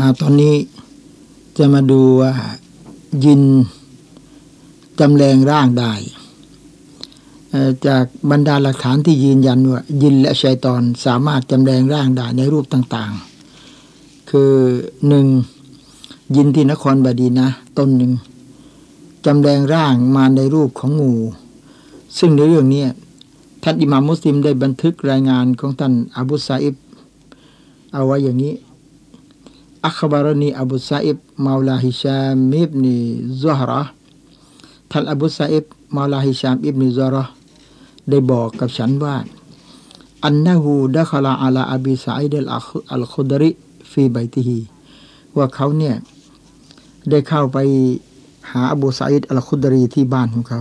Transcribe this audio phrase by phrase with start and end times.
[0.00, 0.54] อ่าตอนนี้
[1.58, 2.32] จะมาดูว่า
[3.24, 3.42] ยิน
[5.00, 5.92] จำแรงร่างได้
[7.86, 14.52] จากบรรดาหลักฐานที่ยืนยันว่ายินและชัยตอนสามารถจำแรงร่างได้ในรูปต่างๆ คือ
[15.08, 15.26] หนึ่ง
[16.36, 18.12] ยินที่นครบดีนะต้นหนึ่ง
[19.26, 21.14] จำแรงร่างมาในรูปของงู
[22.18, 22.84] ซึ่งในเรื่องนี้
[23.62, 26.76] ท่านอิหม่ามมุสลิมได้บันทึกรายงานของท่านอบูซาอิบ
[27.92, 28.54] เอาไว้อย่างนี้
[29.88, 33.82] أخبرني أبو السائب مولى هشام بن زهرة
[34.90, 35.64] ท่านอบูซาอิบ
[35.96, 37.24] มาลาฮิชามอิบนีซุฮระ
[38.08, 39.16] ได้บอกกับฉันว่า
[40.24, 42.34] أنه دخل على أبي سعيد
[42.92, 44.60] الخدري في بيته
[45.36, 45.96] ว่าเขาเนี่ย
[47.08, 47.58] ได้เข้าไป
[48.50, 50.60] หาอบูซาอิดอัลคุดรีที่บ้านของเขา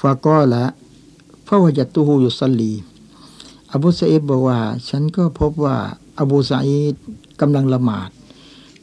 [0.00, 2.72] فقال فوجدته يصلي
[3.74, 5.76] อบูซาอิดบอกว่า ฉันก็พบว่า
[6.20, 6.94] อบูซาอิด
[7.40, 8.10] กำลังละหมาด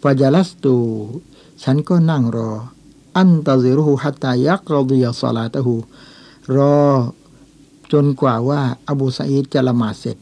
[0.01, 0.75] ฟาจาลัสตู
[1.63, 2.51] ฉันก็นั่งรอ
[3.17, 5.75] อันตะซิรุฮูฮัตตายักรดิยาสลาตะฮู
[6.55, 6.77] รอ
[7.91, 10.17] จนกว่าว่าอบูซาอิดจะละหมาดเสร็จ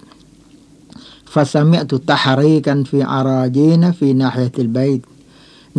[1.33, 4.91] ฟาซามิตุตะฮารีกันฟีอาราจีนะฟีนาฮิติลบัย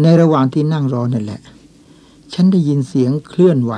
[0.01, 1.41] ในระหว่างที่นั่งรอนั่นแหละ
[2.33, 3.73] ฉันได้ยินเสียงเคลื่อนไหว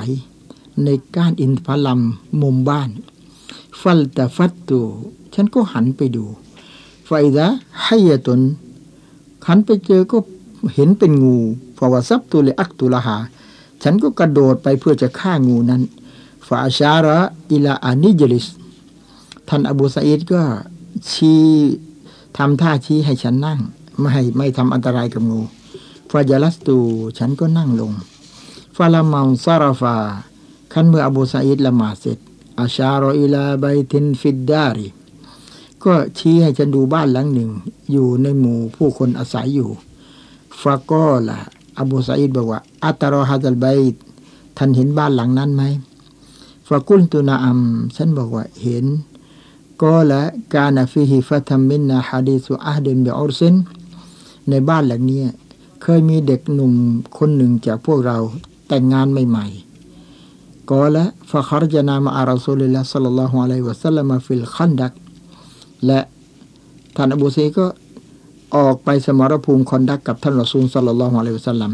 [0.83, 2.01] ในก้านอินทผลัม
[2.41, 2.89] มุมบ้าน
[3.81, 4.79] ฟัลตะฟัตตู
[5.33, 6.25] ฉันก็หันไปดู
[7.05, 7.47] ไฟดะ
[7.83, 8.39] ให้ยตน
[9.47, 10.17] หันไปเจอก็
[10.75, 11.37] เห็นเป็นงู
[11.77, 13.17] ฟาวซับตุเลอักตุลาหา
[13.83, 15.81] ฉันก็กระโดดไปเพื่อจะฆ่างูนั้น
[16.47, 17.19] ฟาชาระ
[17.51, 18.47] อิลาอานิจลิส
[19.47, 20.41] ท่านอบูซาอิดก็
[21.11, 21.43] ชี้
[22.37, 23.59] ทำท่าชี้ให้ฉันนั่ง
[23.99, 25.41] ไม่ให้ไม่ทำอันตรายกับงู
[26.11, 26.77] فجلست
[27.17, 27.91] ฉันก็นั่งลง
[28.77, 29.95] ฟาลามังซาราฟา
[30.73, 32.17] ขันเมื่ออบูซาอิดละหมาดเสร็จ
[32.59, 34.87] أشار إلى بيت في الدار
[35.85, 37.49] ก็ชี้ให้ฉันดูบ้านหลังหนึ่ง
[37.91, 39.69] อยู่ในหมู่ผู้คนอาศัยอยู่
[40.61, 41.37] فقال
[41.79, 43.95] อบูซาอิดบอกว่า أترى هذا البيت
[44.57, 45.63] ท่านเห็นบ้านหลังนั้นไหม
[46.67, 47.59] فقلت نعم
[47.95, 48.85] ฉันบอกว่าเห็น
[49.81, 53.55] قال كان فيه فتى منا حديث عهد بعرس
[54.49, 55.21] ในบ้านหลังนี้
[55.81, 56.73] เคยมีเด็กหนุ่ม
[57.17, 58.17] คนหนึ่งจากพวกเรา
[58.67, 64.93] แต่งงานใหม่ๆقال فخرجنا مع رسول الله صلى الله عليه وسلم في الخندق
[65.85, 65.99] และ
[66.95, 67.65] ท่านอบูซาอิดก็
[68.55, 71.71] ออกไปสมรภูมิคอนดักกับท่านรอซูล صلى الله عليه وسلم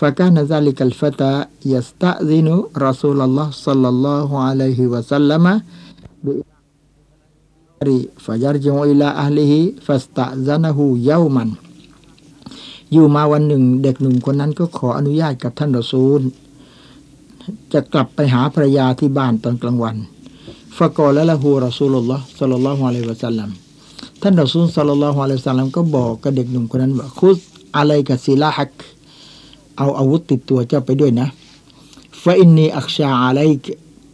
[0.00, 5.46] فكان ذلك الفتى يستأذن رسول الله صلى الله عليه وسلم
[6.24, 6.32] ب
[7.86, 11.48] รีฟะยัรจิอิลาอัลลิฮิฟัสตะซานะฮูเยามัน
[12.92, 16.20] อยู่มาวันหนึ่งเด็กหนุ่มคนนั้นก็ขออนุญาตกับท่านรอซูล
[17.72, 19.96] จะกลับไปหาภรรยาที่บ้านตอนกลางวัน
[20.78, 23.50] ฟะกอละละหูรอซูลุลลอฮ์สัลลัลลอฮุอะลัยวะสัลลัม
[24.22, 27.38] ท่านรอซูลสัลลัลลอฮุอะลัยฮิวะสัลลัมก็บอกกับเด็กหนุ่มคนนั้นว่าคุส
[27.76, 28.70] อะไรกับศิลาฮัก
[29.78, 31.28] เอาอาวุธติดตัวเจ้าไปด้วยนะ
[32.22, 33.40] ฟาอินนีอักชาอะไร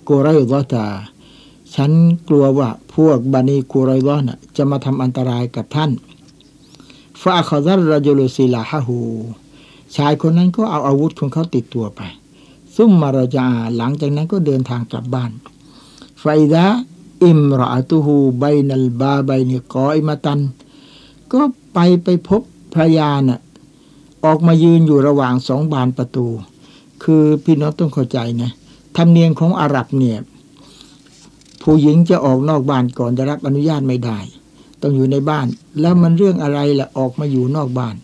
[0.08, 0.84] กูไรดอตา
[1.74, 1.92] ฉัน
[2.28, 5.90] กลัวว่าพวกบันีกูไรดอนะจะมาทำอันตรายกับท่าน
[7.22, 8.98] ฟาคาซัรรจุลศิลาฮะฮู
[9.96, 12.00] ชายคนนั้นก็เอาอาวุธของเขาติดตัวไป
[12.76, 13.46] ซุ่มมาราจา
[13.76, 15.30] หลังจากนั้นก็เดินทางกลับบ้าน
[16.20, 16.66] ไฟดา
[17.24, 20.40] อิมรอตุฮูใบนัลบาใบเนกออิมาตัน
[21.32, 21.40] ก็
[21.72, 22.42] ไปไปพบ
[22.74, 23.40] พระยาน่ะ
[24.24, 26.26] ออกมายืนอยู่ระหว่างสองบานประตู
[27.02, 28.50] คือพี่น้องต้องเข้าใจนะ
[28.96, 30.18] ธรรมเนียมของอาหรับเนี่ย
[31.62, 34.18] ผู้หญิงจะออกนอกบ้านก่อนจะรับอนุญาตไม่ได้
[34.80, 35.46] ต้องอยู่ในบ้าน
[35.80, 37.96] แล้วมันเรื่องอะไรล่ะออกมาอยู่นอกบ้าน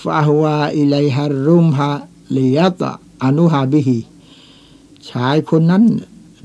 [0.00, 1.90] ฟาฮวาอิไลฮารุมฮา
[2.32, 2.90] เลียตะ
[3.22, 3.98] อนุฮาบิฮี
[5.08, 5.84] ชายคนนั้น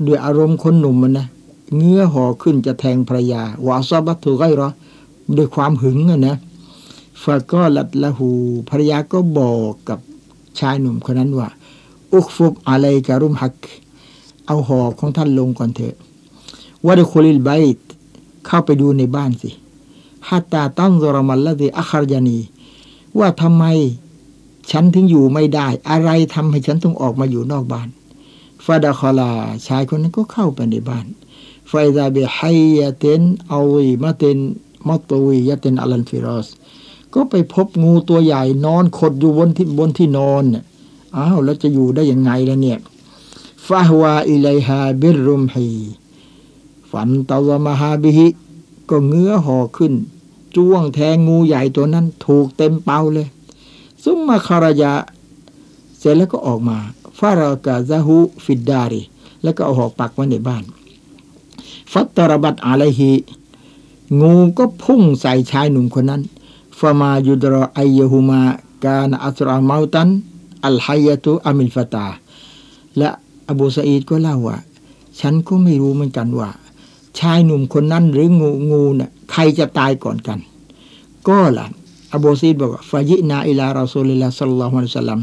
[0.06, 1.26] ด้วยอารมณ์คนหนุ่มมันนะ
[1.76, 4.68] เงื้อห่อขึ้นจะแทงภรรยาวาซาบัตถุไกรอ
[5.36, 6.36] ด้วยความหึงนะ
[7.22, 8.30] ฟาก็ลัดละหู
[8.68, 9.98] ภรรยาก็บอกกับ
[10.58, 11.48] ชายหนุ่มคนนั้นว่า
[12.12, 13.54] อุกฟุบอะไรการุมฮัก
[14.46, 15.94] เอาห่อของท่านลงก่อนเถอะ
[16.86, 17.88] วัดคุลิลไบต์
[18.46, 19.50] เข้าไปดูในบ้านสิ
[20.28, 22.38] ฮัตตาตั้งรมัลละดีอัคารยานี
[23.18, 23.64] ว่าทำไม
[24.70, 27.88] ฉันถึงอยู่ไม่ได้ อะไรทำให้ฉันต้องออกมาอยู่นอกบ้าน
[28.64, 29.30] ฟาดาคลา
[29.66, 31.06] ชายคนนั้นก็เข้าไปในบ้าน
[31.68, 32.38] ไฟดาเบไฮ
[32.78, 36.48] حية عظيمة منطوية على الفراش
[37.14, 40.64] ก็ไปพบงูตัวใหญ่นอนขดอยู่บนที่บนที่นอนเนี่ย
[41.16, 42.78] อ้าวแล้วจะอยู่ได้ยังไงล่ะเนี่ย
[43.66, 45.68] ฟาฮวาอิเลฮาบิรุมฮี
[46.90, 48.28] ฝันตาวมาฮาบิฮิ
[48.90, 49.94] ก็เงื้อห่อขึ้น
[50.56, 53.28] จ้วงแทงงูใหญ่ตัวนั้น ถูกเต็มเป้าเลย
[54.02, 54.92] ثم خرج
[55.98, 56.78] เสร็จแล้วก็ออกมา
[57.20, 59.02] فركزه في الدار
[59.42, 60.64] แล้วก็เอาหอกปักไว้ในบ้าน
[61.92, 63.12] فاضطربت عليه
[64.20, 66.22] งูก็พุ่งใส่ชายหนุ่มคนนั้น
[66.78, 72.06] فما يدرى أيهما كان أسرع موتا الحية أم الفتى
[72.98, 73.08] และ
[73.50, 74.56] อบูสอีดก็เล่าว่า
[75.20, 76.50] ฉันก็ไม่รู้เหมือนกันว่า
[77.18, 80.38] ชายหนุ่มคนนั้นหรืองูงูน่ะใครจะตายก่อนกัน
[81.28, 81.66] ก็ล่ะ
[82.14, 85.20] อบูซีดบอกว่าฟายินาอิลาราซูลิลลาสัลลัลลอฮุอะลัยฮิสลัม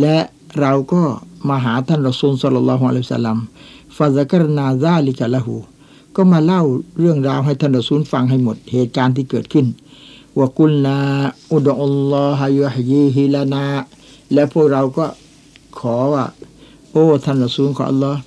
[0.00, 0.16] และ
[0.60, 1.02] เราก็
[1.48, 3.38] มาหาท่านรอซูลสัลลัลลอฮุอะลัยฮิสลัม
[3.96, 5.54] ฟาซักรนาซาลิกะละหู
[6.16, 6.62] ก็มาเล่า
[7.00, 9.66] เรื่องราวให้ท่านรอซูลฟังให้หมดเหตุการณ์ที่เกิดขึ้น
[10.38, 10.98] ว่ากุลนา
[11.52, 13.64] อุดอัลลอฮฺยุฮยีฮิลานา
[14.32, 15.06] และพวกเราก็
[15.78, 16.24] ขอว่า
[16.92, 18.20] โอ้ท่านรอซูลขออัลลอฮ์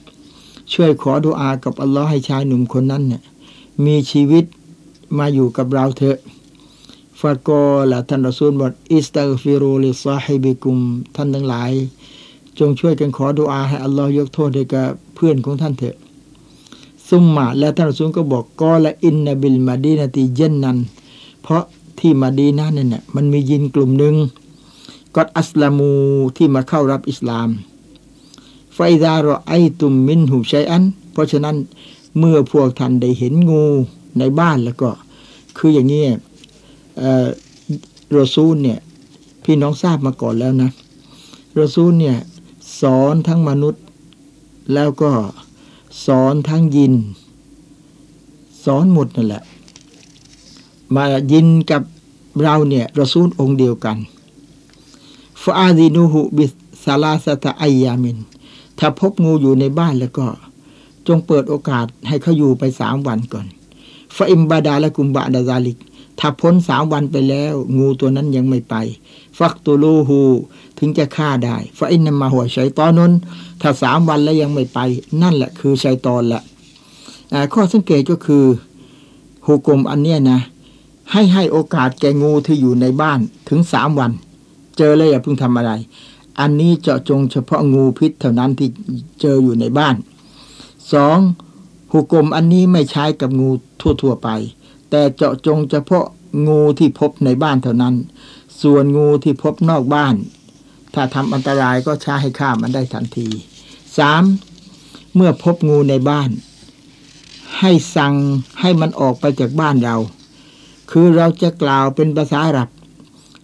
[0.74, 3.22] ช่วยขอดุอากับอัลลอฮ์ให้ชายหนุ่มคนนั้นเนี่ย
[3.86, 4.46] มีชีวิต
[5.18, 6.18] มาอยู่กับเราเถอะ
[7.22, 10.78] فقال ท่านรอซูลบอก استغفروا لصاحبكم
[11.16, 11.72] ท่านทั้งหลาย
[12.60, 15.96] จงช่วยกันขอดุอาให้อัลลอฮ์ยกโทษให้กับเพื่อนของท่านเถอะ
[17.10, 20.78] ثم และท่านรอซูลก็บอกقال إن بالمدينة جنا
[21.44, 21.64] เพราะ
[22.00, 24.16] ที่มาดีนาเนี่ย มันมียินกลุ่มหนึ่ง
[25.16, 25.92] قد أسلموا
[26.38, 27.50] ที่มาเข้ารับอิสลาม
[28.74, 31.56] فإذا رأيتم منهم شيئا เพราะฉะนั้น
[32.18, 33.66] เมื่อพวกท่านได้เห็นงู
[34.18, 34.90] ในบ้านแล้วก็
[35.58, 36.04] คืออย่างนี้
[38.18, 38.80] รอซูลเนี่ย
[39.44, 40.70] พี่น้องทราบมาก่อนแล้วนะ
[41.60, 42.18] รอซูลเนี่ย
[42.82, 43.84] สอนทั้งมนุษย์
[44.74, 45.12] แล้วก็
[46.06, 46.94] สอนทั้งยิน
[48.66, 49.44] สอนหมดนั่นแหละ
[50.96, 51.82] มายินกับ
[52.42, 53.98] เราเนี่ยรอซูลองค์เดียวกัน
[55.44, 56.46] ฟาดีนูหุบิ
[56.84, 58.18] สาลาสตะไอยามิน
[58.80, 60.26] ถ้าพบงูอยู่ในบ้านแล้วก็
[61.08, 63.46] จงเปิดโอกาสให้เขาอยู่ไปสามวันก่อน
[64.16, 65.78] ฟาอิมบาดาและกุมบาดาซาลิก
[66.24, 68.76] ถ้าพ้นสามวันไปแล้ว งูตัวนั้นยังไม่ไป
[69.38, 70.22] ฟักตูลูฮู
[70.78, 73.12] ถึงจะฆ่าได้ฟาอินนมาหัวชัยตอนนน
[73.62, 74.80] ถ้าสามวันแล้วยังไม่ไป
[75.22, 76.42] นั่นแหละคือชัยตอนแหละ
[77.54, 78.46] ข้อสังเกตก็คือ
[79.46, 80.40] หุกลมอันเนี้ยนะ
[81.12, 83.20] ให้ให้โอกาสแกงูที่อยู่ในบ้าน
[83.50, 84.12] ถึงสามวัน
[84.78, 85.72] เจอเลยอย่าเพิ่งทำอะไร
[86.40, 88.70] อันนี้เจาะจงเฉพาะงูพิษเท่านั้นที่
[89.22, 89.96] เจออยู่ในบ้าน
[90.94, 91.18] สอง
[91.92, 93.50] หุกลมอันนี้ไม่ใช้กับงู
[94.02, 94.30] ทั่ว ๆ ไป
[94.92, 96.06] แต่เจาะจงเฉพาะ
[96.48, 97.96] งูที่พบในบ้านเท่านั้น
[98.62, 100.16] ส่วนงูที่พบนอกบ้าน
[100.94, 103.28] ถ้าทำอันตรายก็ช้ให้ฆ่ามันได้ทันที
[103.98, 104.24] สาม
[105.16, 106.30] เมื่อพบงูในบ้าน
[107.60, 108.14] ให้สั่ง
[108.62, 109.96] ให้มันออกไปจากบ้านเรา
[110.92, 112.70] คือเราจะกล่าวเป็นภาษาอาหรับ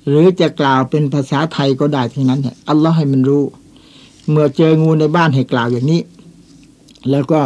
[0.07, 3.43] หรือจะกล่าวเป็นภาษาไทยก็ได้ทั้งนั้นอัลลอฮ์ให้มันรู้
[4.29, 6.01] เมื่อเจองูในบ้านให้กล่าวอย่างนี้
[7.11, 7.41] แล้วก็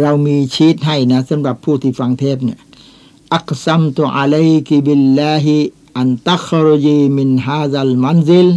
[0.00, 2.58] เรามีชีตให้นะสำหรับผู้ที่ฟังเทปเนี่ย
[3.36, 5.56] อักซัมตุอะลัยกิบิลลาฮิ
[5.98, 8.48] อันตัครจีมินฮาซัลมันซิล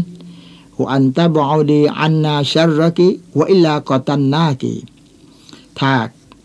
[0.81, 3.09] วอันตะบอดีอันนาชรกิ
[3.39, 4.75] วลากตันนากี
[5.79, 5.93] ถ้า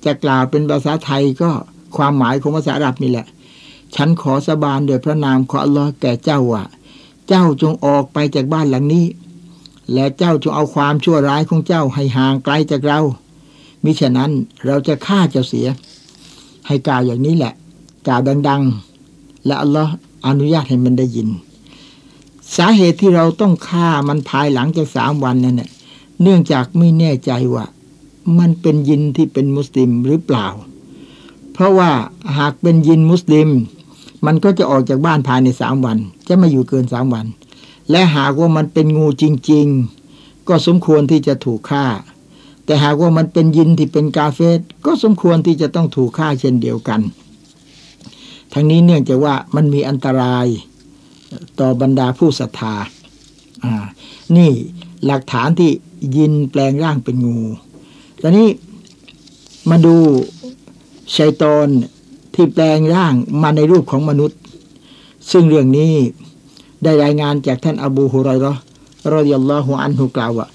[0.04, 1.50] จะกล่าวเป็นภาษาไทยก็
[1.96, 3.26] ความหมายของภาษาอาหรับนี่แหละ
[3.94, 6.64] ฉันขอสาบานโดยพระนามของอัลลอฮ์แก่เจ้าว่า
[7.28, 9.06] เจ้าจงออกไปจากบ้านหลังนี้
[9.92, 13.00] และเจ้าจงเอาความชั่วร้ายของเจ้าให้ห่างไกลจากเรา
[13.84, 14.31] มิฉะนั้น
[14.66, 15.69] เราจะฆ่าเจ้าเสีย
[16.66, 17.54] ให้กล่าวอย่างนี้แหละ
[18.06, 18.62] กล่าวดัง
[19.05, 19.93] ๆ และอัลลอฮ์
[20.27, 21.29] อนุญาตให้มันได้ยิน
[22.56, 25.71] สาเหตุที่เราต้องฆ่ามันภายหลังจากสามวันนั่นเนี่ย
[26.23, 27.65] เนื่องจากไม่แน่ใจว่า
[28.39, 30.47] มันเป็นยินที่เป็นมุสลิมหรือเปล่า
[31.53, 31.91] เพราะว่า
[32.39, 33.49] หากเป็นยินมุสลิม
[34.27, 37.27] มันก็จะออกจากบ้านภายในสามวัน จะไม่อยู่เกินสามวัน
[37.91, 39.67] และหากว่ามันเป็นงูจริง
[40.08, 41.87] ๆ ก็สมควรที่จะถูกฆ่า
[42.65, 47.01] แต่หากว่ามันเป็นยินที่เป็นกาเฟสก็สมควรที่จะต้องถูกฆ่าเช่นเดียวกัน
[48.55, 50.46] ทั้งนี้เนื่องจากว่ามันมีอันตราย
[51.61, 52.75] ต่อบรรดาผู้ศรัทธา
[53.65, 53.73] อ่า
[54.37, 54.51] นี่
[55.06, 55.70] หลักฐานที่
[56.17, 57.39] ยินแปลงร่างเป็นงู
[58.23, 58.49] ตอนนี้
[59.70, 59.96] มาดู
[61.17, 61.67] ชัยตอน
[62.34, 64.39] ที่แปลงร่างมาในรูปของมนุษย์
[65.31, 65.93] ซึ่งเรื่องนี้
[66.82, 68.55] ได้รายงานจากท่านอบูฮุไรรอ
[69.13, 70.46] รอดิยัลลอฮุอันฮุกล่าวว่า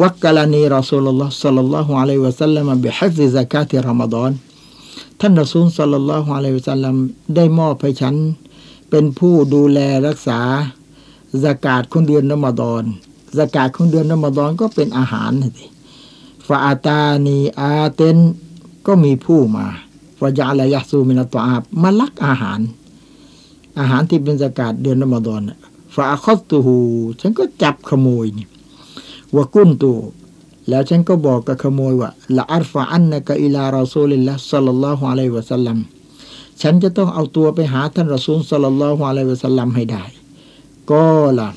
[0.00, 4.30] วักกะลานีรอสูลุลลอฮ์สัลลัลลอฮุอะลัยฮิวะสัลลัมบิฮิฟซิซะกาติรอมฎอน
[5.20, 6.96] ท่านรอซูลสัลลัลลอฮุอะลัยฮิสัลลัม
[7.36, 8.14] ได้มอบให้ฉัน
[8.90, 10.40] เป็นผู้ดูแลรักษา
[11.44, 12.82] สกาดของเดือนรอมฎอน
[13.38, 15.68] สกาดของเดือนรอมฎอนก็เป็นอาหารนี่
[16.46, 18.18] ฟาตานีอาเตน
[18.86, 19.66] ก็มีผู้มา
[20.20, 22.60] ฟายาลายาซูมินาตอาบมาลักอาหาร
[23.78, 25.40] อาหารที่เป็นสกาดเดือนรอมฎอน
[25.94, 26.78] ฟาคอสตูหู
[27.20, 28.46] ฉันก็จับขโมยนี่
[29.36, 29.92] วกุนตู
[30.68, 35.78] แล้วฉันก็บอกกับขโมยว่าละอัลฟาอันนะกะอิลารอซูลิลละสัลลัลลอฮุอะลัยวะสัลลัม
[36.62, 40.04] ฉันจะต้องเอาตัวไปหาท่านรอซูลสัลลัลลอฮุอะลัยวะสัลลัมให้ได้
[40.90, 41.08] ก็
[41.38, 41.48] ล่ะ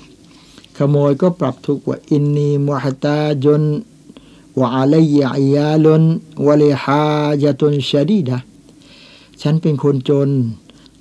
[0.78, 3.62] ขโมยก็ปรับทุกว่าอินนีมุฮัตาจน
[4.60, 6.04] วะอะลัยอิยาลุน
[6.48, 7.06] วะลิฮา
[7.44, 8.38] จตุนชะดีดะ
[9.42, 10.30] ฉันเป็นคนจน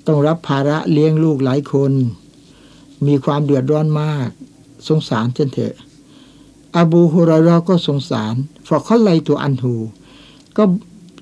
[0.07, 1.93] ต้องรับภาระเลี้ยงลูกหลายคน
[3.07, 4.29] มีความเดือดร้อนมาก
[4.87, 5.75] สงสารฉันเถอะ
[6.79, 8.35] อบูฮุรารอก็สงสาร
[8.67, 9.75] ฟอเขาไลตัวอันหู
[10.57, 10.63] ก็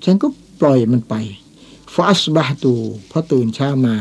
[0.04, 0.26] ฉันก็
[0.60, 1.14] ปล่อยมันไป
[1.94, 2.74] ฟาสบาตู
[3.10, 3.94] พอตื่นเช้ามา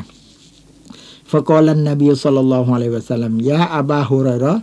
[1.32, 4.54] ฟะกอลันนบีสัลลัลลอฮุอะลัยวะสัลลัมยาอับาฮุรารอ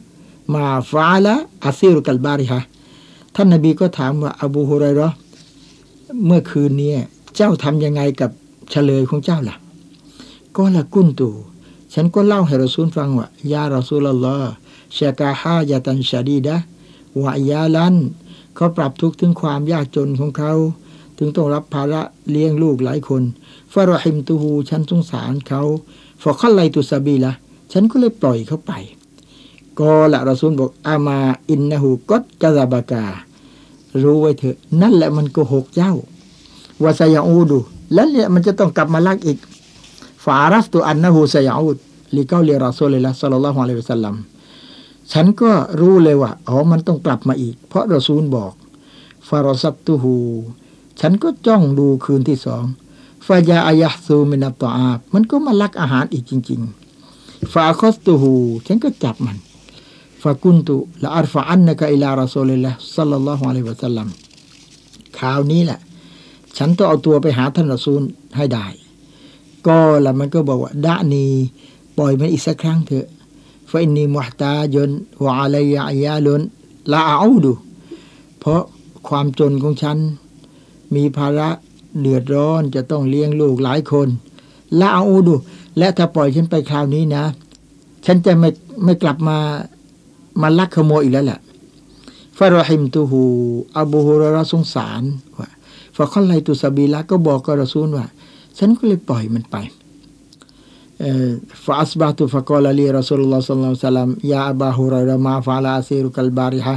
[0.54, 1.34] มาฟาละ
[1.66, 2.60] อาซิรุกัลบาริฮะ
[3.34, 5.08] ท่านนบีก็ถามว่าอบูฮุรารอ
[6.26, 6.92] เมื่อคืนนี้
[7.36, 8.30] เจ้าทำยังไงกับ
[8.70, 9.56] เฉลยของเจ้าล่ะ
[10.56, 11.30] ก็ละกุนตู
[11.94, 14.52] ฉันก็เล่าให้รอซูลฟังว่ายาเรอซูลลอฮ์
[14.96, 16.56] ชกาฮายาตันชาดีดะ
[17.22, 17.96] วายาลัน
[18.54, 20.52] เขาปรับทุกข์ถึงความยากจนของเขา
[21.18, 23.22] ถึงต้องรับภาระเลี้ยงลูกหลายคน
[23.72, 25.62] ฟารหิมตูฮูฉันสงสารเขา
[26.22, 27.32] ฟอคัลไลตุสบีละ
[27.72, 28.72] ฉันก็เลยปล่อยเขาไป
[29.78, 31.18] ก็ละรอซูลบอกอามา
[31.50, 33.04] อินนะฮูกดกะซาบากา
[34.02, 35.92] รู้ไว้เถอะ นั่นแหละมันโกหกเจ้า
[36.84, 37.58] วาสยาอูดู
[37.94, 39.38] แล้วเนี่ยมันจะต้องกลับมาลักอีก
[40.24, 41.76] ฟารัสตุอันนะฮูสยาอูด
[42.16, 44.14] ลีเกาเลียรอซูลเลยละสัลลัลลอฮุอะลัยฮิวะสัลลัม
[45.12, 48.52] ฉันก็รู้เลยว่าอ๋อมันต้องกลับมาอีก เพราะรอซูลบอก
[49.28, 50.16] فرصدته
[51.00, 52.64] ฉันก็จ้องดูคืนที่สอง
[53.26, 56.60] فجاء يحثو من الطعام มันก็มาลักอาหารอีกจริง
[57.06, 58.32] ๆفأخذته
[58.66, 59.36] ฉันก็จับมัน
[60.22, 64.08] فقلت لأرفعنك إلى رسول الله صلى الله عليه وسلم
[65.18, 65.80] คราวนี้แหละ
[66.58, 68.02] ฉันต้องเอาตัวไปหาท่านรอซูล
[68.36, 68.66] ให้ได้
[69.66, 71.26] قال มันก็บอกว่า دعني
[71.98, 73.06] ปล่อยมันอีกสักครั้งเถอะ
[73.70, 74.90] ฟาอินนีมุฮตาจน
[75.24, 76.42] วะอะลัยยะยาลน
[76.92, 77.52] ละอาดู
[78.40, 78.62] เพราะ
[79.08, 79.98] ความจนของฉัน
[80.94, 81.48] มีภาระ
[82.00, 84.08] เดือดร้อนจะต้องเลี้ยงลูกหลายคน
[84.80, 85.34] ละอาดู
[85.78, 87.24] และถ้าปล่อยฉันไปคราวนี้นะ
[88.06, 88.48] ฉันจะไม่
[88.84, 89.38] ไม่กลับมา
[90.42, 91.40] มาลักขโมยอีกแล้วแหละ
[92.38, 93.22] ฟารหิมตูฮู
[93.78, 95.02] อบูฮุรรสงสาร
[95.38, 95.48] ว่า
[95.96, 98.06] ฟาคอลไลตุสบีละก็บอกกับรอซูลว่า
[98.58, 99.56] ฉันก็เลยปล่อยมันไป
[101.64, 106.76] ฟาสบาตุฟะกอลลีรอซูลุลลอฮ์สัลลัลลอฮุซัลลัมยาอับาฮุรรมาฟาลาซีรุกัลบาริฮะ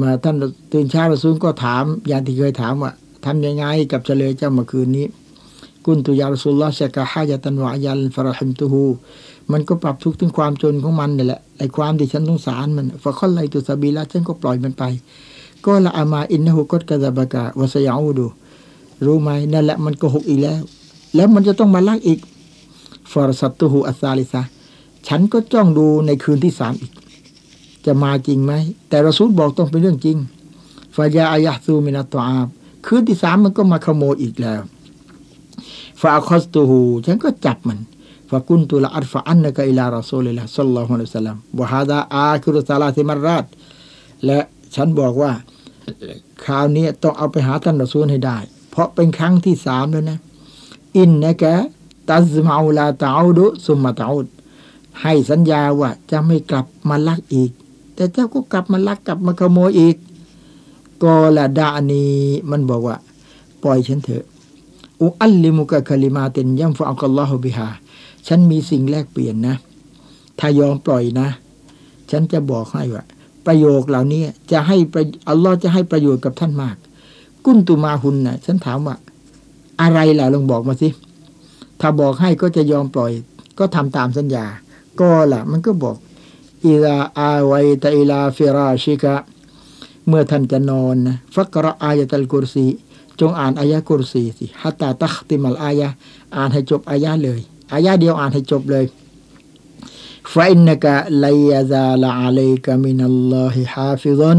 [0.00, 0.36] มาท่าน
[0.72, 2.90] ตื่นเช้ารอซูลก็ถาม อย่างที่เคยถามว่า
[3.24, 5.06] ทำยังไงกับเฉลยเจ้าเมื่อคืนนี้
[5.84, 8.84] กุนตุยารสุลลอชกะฮายะตันวะยัลฟารหิมตุฮู
[9.52, 14.82] มันก็ปรับทุกข์ถึงความจนของมันนี่แหละไอ้ความที่ฉันสงสารมันฟะคอลไลตุสบีละฉันก็ปล่อยมันไป
[15.64, 18.26] ก็ละอามาอินนะฮูกดกะซาบะกะวะสยาอูดู
[19.04, 20.60] รู้ไหมนั่นแหละมันโกหกอีกแล้ว
[21.14, 22.18] แล้วมันจะต้องมาลักอีก
[23.12, 24.42] فرصدته الثالثة
[25.08, 26.92] ฉันก็จ้องดูในคืนที่สามอีก
[27.86, 28.52] จะมาจริงไหม
[28.88, 30.16] แต่รอซูลบอกต้องเป็นเรื่องจริง
[30.96, 32.48] فجاء يحثو من الطعام
[32.86, 34.62] คืนที่สามมันก็มาขโมยอีกแล้ว
[36.00, 37.78] فأخذته ฉันก็จับมัน
[38.30, 43.44] فقلت لأرفعنك إلى رسول الله صلى الله عليه وسلم وهذا آخر ثلاث مرات
[44.26, 44.38] และ
[44.74, 45.32] ฉันบอกว่า
[46.44, 48.38] คราวนี้ต้องเอาไปหาท่านรอซูลให้ได้
[48.70, 50.18] เพราะเป็นครั้งที่สามแล้วนะ
[50.96, 51.44] อินนะแก
[52.08, 54.28] ตัซมาอุลาตาอุดุสุมาตาอุด
[55.02, 57.50] ให้สัญญาว่าจะไม่กลับมาลักอีก
[57.94, 59.96] แต่เจ้าก็กลับมาลักกลับมาขโมยอีก
[61.02, 62.04] ก็ละดานี
[62.50, 62.96] มันบอกว่า
[63.62, 64.24] ปล่อยฉันเถอะ
[65.02, 67.68] อุอัลลิมุกะคลิมาเตนยัมฟะอัลลอฮฺบิฮา
[68.26, 69.56] ฉันมีสิ่งแลกเปลี่ยนนะ
[70.38, 71.28] ถ้ายอมปล่อยนะ
[72.10, 73.04] ฉันจะบอกให้ว่า
[73.46, 74.22] ประโยคเหล่านี้
[74.52, 74.76] จะให้
[75.28, 76.76] อัลลอฮ์จะให้ประโยชน์กับท่านมาก
[77.44, 78.96] กุนตุมาหุนนะฉันถามว่า
[79.80, 80.88] อะไรล่ะลองบอกมาสิ
[81.80, 83.12] ถ้าบอกให้ก็จะยอมปล่อย
[83.58, 84.46] ก็ทำตามสัญญา
[85.00, 85.96] ก็ล่ะ มันก็บอก
[86.66, 89.14] อิลาอาไวตาอิลาฟิราชิกะ
[90.08, 92.66] เมื่อท่านจะนอนนะฟักระอายะตัลกุรซี
[93.20, 95.88] จงอ่านอายะกุรซีสิฮัตตาตัคติมัลอายะ
[96.36, 97.40] อ่านให้จบอายะเลย
[97.72, 98.84] อายะเดียวอ่านให้จบเลย
[100.32, 104.38] فإنك لن يزال عليك من الله حافظا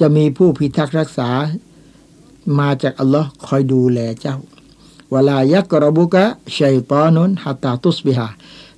[0.00, 1.30] จะมีผู้พิทักษ์รักษา
[2.58, 4.36] มาจากอัลลอฮ์คอยดูแลเจ้า
[5.14, 8.28] ولا يقربك شيطان حتى تصبح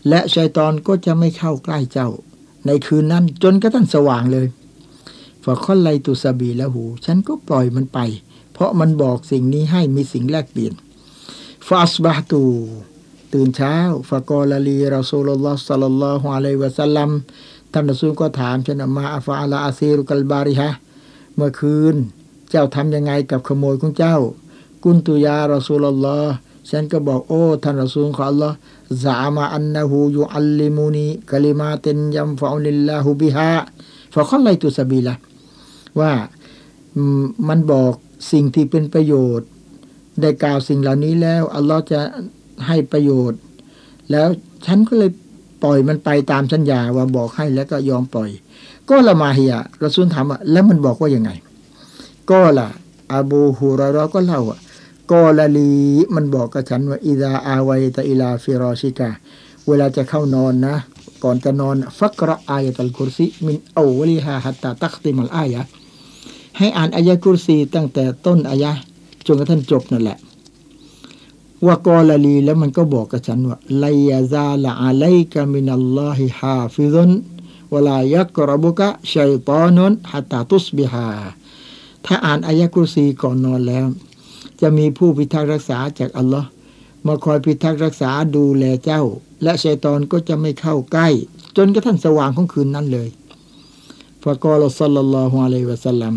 [0.09, 2.09] และชัยตอนก็จะไม่เข้าใกล้เจ้า
[2.67, 4.47] ในคืนนั้นจนกระทั่งสว่างเลย
[5.45, 7.99] فخليت سبيله ฉันก็ปล่อยมันไป
[8.53, 10.75] เพราะมันบอกสิ่งนี้ให้มีสิ่งแลกเปลี่ยน
[11.69, 12.45] فأصبحت
[13.33, 13.77] ตื่นเช้า
[14.09, 17.11] فقال لي رسول الله صلى الله عليه وسلم
[17.73, 20.71] ท่านรอซูลก็ถามฉันما فعل أسيرك البارحة
[21.37, 21.95] เมื่อคืน
[22.51, 24.17] เจ้าทำยังไงกับขโมยของเจ้า
[24.85, 26.35] قلت يا رسول الله
[26.71, 28.57] ฉันก็บอกโอ้ท่านรอซูลของอัลลอฮ์
[29.05, 33.51] زعم أنه يعلمني كلمات ينفعني الله بها
[34.15, 35.15] فخليت سبيله
[36.01, 36.13] ว่า
[37.49, 37.93] มันบอก
[38.33, 39.49] สิ่งที่เป็นประโยชน์
[40.21, 42.01] ได้กล่าวสิ่งเหล่านี้แล้ว อัลลอฮ์จะ
[42.67, 43.41] ให้ประโยชน์
[44.11, 44.29] แล้ว
[44.67, 45.11] ฉันก็เลย
[45.63, 48.31] ปล่อยมันไปตามสัญญาว่าบอกให้แล้วก็ยอมปล่อย
[48.89, 51.31] ก็ละมาเฮียรสุลถามว่าแล้วมันบอกว่ายังไง
[52.31, 52.69] قال
[53.13, 54.59] อบูฮูรารอก็เล่าอะ
[55.13, 55.73] قال لي
[56.15, 59.11] มันบอกกับฉันว่าإذا أويت إلى فراشك
[59.67, 60.75] เวลาจะเข้านอนนะ
[61.25, 65.63] ก่อนจะนอนฟักระอายะตัลกุรซีมินอาวลิฮาฮัตตาตักติมัลอายะ
[66.59, 68.73] ให้อ่านอายะกุรซีตั้งแต่ต้นอายะ
[69.27, 70.19] จนกระทั่งจบนั่นแหละ
[71.67, 77.11] ว่ากอลลีแล้วมันก็บอกกับฉันว่าไลยาซาละอะลัยกะมินัลลอฮิฮาฟิซุน
[77.73, 81.09] วลายักรบุกะชัยตอนนฮัตตาตุสบิฮา
[82.07, 83.87] ถ้าอ่านอายะกุรซีก่อนนอนแล้ว
[84.63, 86.49] จะมีผู้พิทักษ์รักษาจากอัลลอฮ์
[87.07, 89.03] มาคอยพิทักษ์รักษาดูแลเจ้า
[89.43, 91.09] และชัยตอนก็จะไม่เข้าใกล้
[91.57, 93.09] จนกระทั่งสว่างของคืนนั้นเลย
[94.23, 96.15] ฟะกอลสัลลัลลอฮุอะลัยฮิวะสัลลัม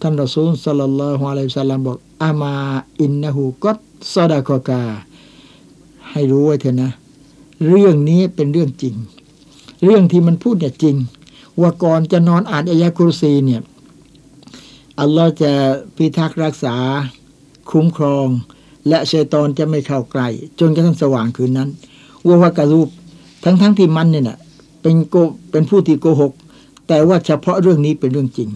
[0.00, 2.54] ท่านรอซูลสัลลัลลอฮุอะลัยฮิวะสัลลัมบอกอามา
[3.00, 3.78] อินนะฮูกัต
[4.14, 4.82] ซอดากอกา
[6.10, 6.90] ให้รู้ไว้เถอะนะ
[7.68, 8.94] เรื่องนี้เป็นเรื่องจริง
[9.84, 10.96] เรื่องที่มันพูดเนี่ยจริง
[11.60, 13.62] ว่าก่อนจะนอนอ่านอายะคุรซีเนี่ย
[15.00, 15.52] อัลลอฮ์จะ
[15.96, 16.76] พิทักษ์รักษา
[17.70, 18.28] คุ้มครอง
[18.88, 21.68] และชัยตอนจะไม่เข้าใกล้จนกระทั่งสว่างคืนนั้น
[22.26, 22.88] วัววากาลูบ
[23.44, 24.38] ทั้งทั้งที่มันเนี่ยนะ
[24.82, 25.14] เป็นโก
[25.50, 26.32] เป็นผู้ที่โกหก
[26.88, 28.50] แต่ว่าเฉพาะเรื่องนี้เป็นเรื่องจริง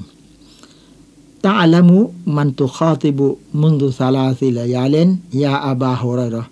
[1.44, 2.00] ตาละมุ
[2.36, 3.28] มันตุคาติบุ
[3.60, 5.08] มุนดุซาลาซิลยาเลน
[5.42, 6.42] ยาอาบาฮุรารอ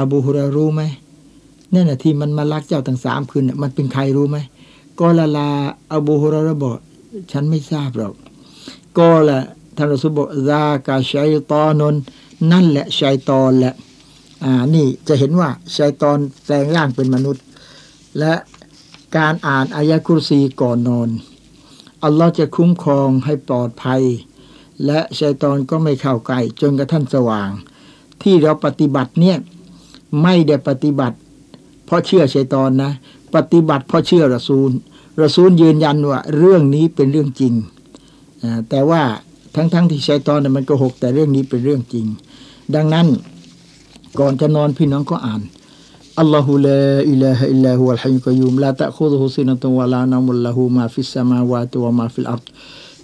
[0.00, 0.82] อบูฮุรารู้ไหม
[1.72, 4.36] นั่นแหะที่มันมาลักเจ้าตั้งสามคืนน่ะมันเป็นใครรู้ไหม
[5.00, 5.48] กอลาลา
[5.92, 6.76] อบูฮุรารบอก
[7.32, 8.14] ฉันไม่ทราบหรอก
[8.98, 9.38] ก็ละ
[9.76, 11.94] ท่านรสุบอกซากาชัยตอนน
[12.52, 13.74] นั่นแหละชัยตอนแหละ
[14.44, 17.44] อ่านี่จะเห็นว่าชัยตอนแปลงร่างเป็นมนุษย์
[18.18, 18.34] และ
[19.16, 21.08] การอ่านอายะคุรซีก่อนนอน
[22.04, 24.02] อัลลอฮ์จะคุ้มครองให้ปลอดภัย
[24.84, 27.50] และชัยตอนก็ไม่เข้าใกล้จนกระทั่งสว่าง
[28.22, 29.36] ที่เราปฏิบัติเนี่ย
[30.22, 31.16] ไม่ได้ปฏิบัติ
[31.84, 32.92] เพราะเชื่อชัยตอนนะ
[33.34, 34.70] ปฏิบัติเพราะเชื่อรอซูล
[35.22, 37.54] รอซูลยืนยันว่าเรื่องนี้เป็นเรื่องจริง
[38.68, 39.02] แต่ว่า
[39.55, 42.05] ทั้งๆทที่ชัยตอนมันโกหกแต่เรื่องนี้เป็นเรื่องจริง
[42.75, 43.07] ดังนั้น
[44.19, 45.41] ก่อนจะนอนพี่น้องก็อ่าน
[46.23, 50.99] الله لا إله إلا هو الحي القيوم لا تأخذه سنة ولا نوم له ما في
[50.99, 52.41] السماوات وما في الأرض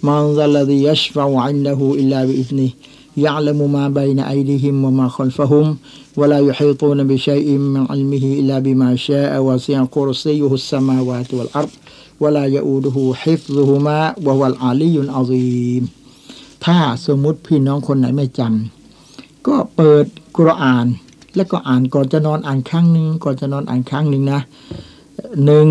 [0.02, 2.70] من ذا الذي يشفع عنده إلا بإذنه
[3.16, 5.76] يعلم ما بين أيديهم وما خلفهم
[6.16, 11.70] ولا يحيطون بشيء من علمه إلا بما شاء وسع كرسيه السماوات والأرض
[12.20, 15.88] ولا يؤوده حفظهما وهو العلي العظيم
[16.65, 20.05] ถ้าสมมุติพี่น้องคนไหนไม่จำก็เปิด
[20.37, 20.85] กุรอาน
[21.35, 24.41] แล้วก็อ่านก่อนจะนอนอ่านครั้งหนึ่งก่อนจะนอนอ่านครั้งหนึ่งนะ
[25.45, 25.67] หนึ่ง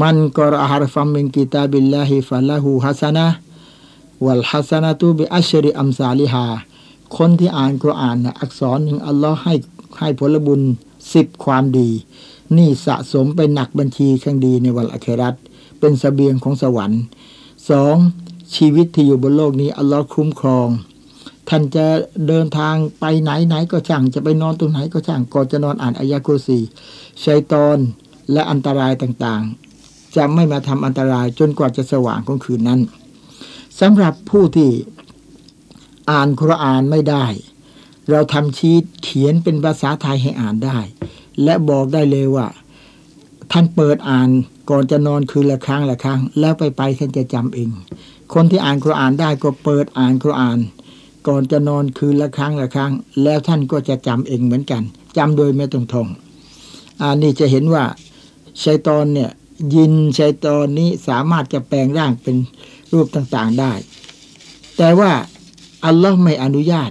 [0.00, 3.26] มันกรอฮารฟัมมินกิตาบิลลาฮิฟะละหูฮัสนะ
[4.24, 6.46] วัลฮัสนะตูบิอัชริอัมซาลิฮา
[7.16, 9.54] คนที่อ่านกุรอานนะอักษรหนึ่งอัลลอฮ์ให้
[9.98, 10.60] ให้ผลบุญ
[11.14, 11.90] สิบความดี
[12.56, 15.34] นี่สะสมเป็นหนักบัญชีข้างดีในวันอัครัต
[15.80, 17.02] เป็นสเสบียงของสวรรค์
[17.70, 17.96] สอง
[18.56, 20.68] ชีวิตที่อยู่บนโลกนี้อัลลอฮ์คุ้มครอง
[21.48, 21.86] ท่านจะ
[22.28, 26.58] เดินทางไปไหนไหนก็ช่างจะไปนอนตรงไหนก็ช่างก่อนจะนอนอ่านอายะกุสี
[27.24, 27.78] ชัยตอน
[28.32, 32.80] และอันตรายต่างๆ จะไม่มาทำอันตรายจนกว่าจะสว่างของคืนนั้น
[33.80, 34.70] สำหรับผู้ที่
[36.10, 37.26] อ่านคุรานไม่ได้
[38.10, 40.78] เราทำชีตเขียนเป็นภาษาไทยให้อ่านได้
[41.42, 42.46] และบอกได้เลยว่า
[43.52, 44.28] ท่านเปิดอ่าน
[44.70, 47.70] ก่อนจะนอนคืนละครั้งละครั้ง แล้วไปไปท่านจะจำเอง
[48.34, 50.58] คนที่อ่านคุรานได้ก็เปิดอ่านคุราน
[51.26, 54.82] ก่อนจะนอนคืนละครั้งละครั้ง แล้วท่านก็จะจำเองเหมือนกัน
[55.16, 56.08] จำโดยไม่ต้องท่อง
[57.00, 57.84] อันนี้จะเห็นว่า
[58.64, 59.30] ชัยตอนเนี่ย
[59.74, 62.36] ยินชัยตอนนี้สามารถจะแปลงร่างเป็น
[62.92, 63.72] รูปต่างๆได้
[64.76, 65.12] แต่ว่า
[65.84, 66.90] อัลลอฮ์ไม่อนุญาต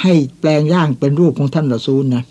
[0.00, 2.24] ให้แปลงร่างเป็นรูปของท่านรอซูลนะ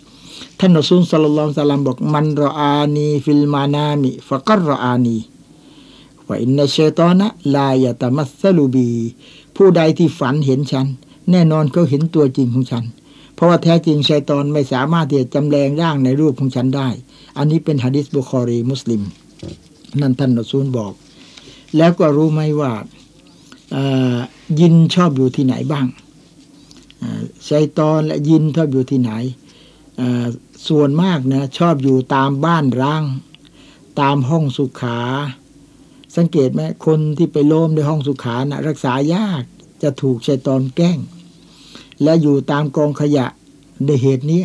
[0.60, 8.58] ท่านรอซูลصلى الله عليه وسلم บอก من رآني في المنام فقد رآني فإن الشيطان لا يتمثل
[8.64, 8.88] بي
[9.56, 10.86] ผู้ใดที่ฝันเห็นฉัน
[11.30, 12.84] แน่นอนเขาเห็นตัวจริงของฉัน
[13.34, 16.88] เพราะว่าแท้จริงชัยตอนไม่สามารถที่จะจำแรงร่างในรูปของฉันได้
[17.36, 19.02] อันนี้เป็นฮะดิษบุคอรีมุสลิม
[20.00, 20.92] นั่นท่านรอซูลบอก
[21.76, 22.72] แล้วก็รู้ไหมว่า
[24.60, 25.86] ยินชอบอยู่ที่ไหนบ้าง
[27.48, 29.10] ชัยตอนและยินชอบอยู่ที่ไหน
[30.68, 33.02] ส่วนมากนะชอบอยู่ตามบ้านร้าง
[34.00, 34.98] ตามห้องสุขา
[36.16, 39.42] สังเกตไหมคนที่ไปโลมในห้องสุขานะรักษายาก
[39.82, 40.98] จะถูกชัยตอนแกล้ง
[42.02, 43.26] และอยู่ตามกองขยะ
[43.84, 44.42] ในเหตุนี้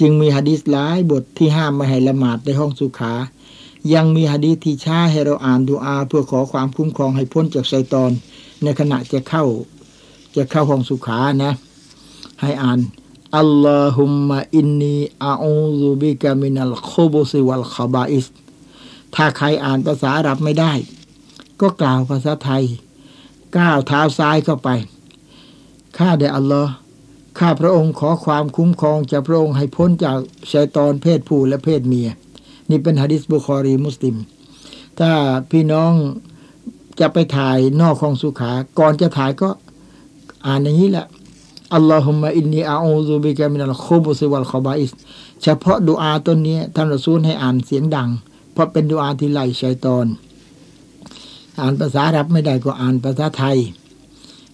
[0.00, 3.12] จึงมีฮะดิษหลายบทที่ห้ามไม่ให้ละหมาดในห้องสุขา
[3.94, 8.10] ยังมีฮะดีที่ช้าให้เราอ่านดูอา เพื่อขอความคุ้มครองให้พ้นจากชัยตอน
[8.62, 9.44] ในขณะจะเข้า
[10.36, 11.52] จะเข้าห้องสุขานะ
[12.40, 12.78] ให้อ่าน
[13.38, 18.26] อัลลอฮุมมะอินนีอาอูซุบิกามินัลโคบุซิวัลคาบาอิส
[19.14, 20.72] ถ้าใครอ่านภาษาอาหรับไม่ได้
[21.60, 22.64] ก็กล่าวภาษาไทย
[23.56, 24.68] ก้าวเท้าซ้ายเข้าไป
[25.96, 26.72] ข้าได้อัลลอฮ์
[27.38, 30.18] ข้าพระองค์ขอความคุ้มครองจากพระองค์ให้พ้นจาก
[30.50, 32.08] ชายตอนเพศผู้และเพศเมีย
[32.70, 34.16] นี่เป็นฮะดิษบุคอรีมุสลิม
[34.98, 35.10] ถ้า
[35.50, 35.92] พี่น้อง
[37.00, 39.48] จะไปถ่ายนอกของสุขา ก่อนจะถ่ายก็
[40.46, 41.06] อ่านอย่างนี้แหละ
[41.74, 44.92] อัลลอฮุมะอินนีอาอูซุบิกะมินัลโคบุซิวัลคอบาอิส
[45.42, 48.08] เฉพาะดูอาต้นนี้ท่านรอซูลให้อ่านเสียงดัง
[48.52, 50.06] เพราะเป็นดูอาที่ไล่ชัยตอน
[51.60, 53.58] อ่านภาษาอับไม่ได้ก็อ่านภาษาไทย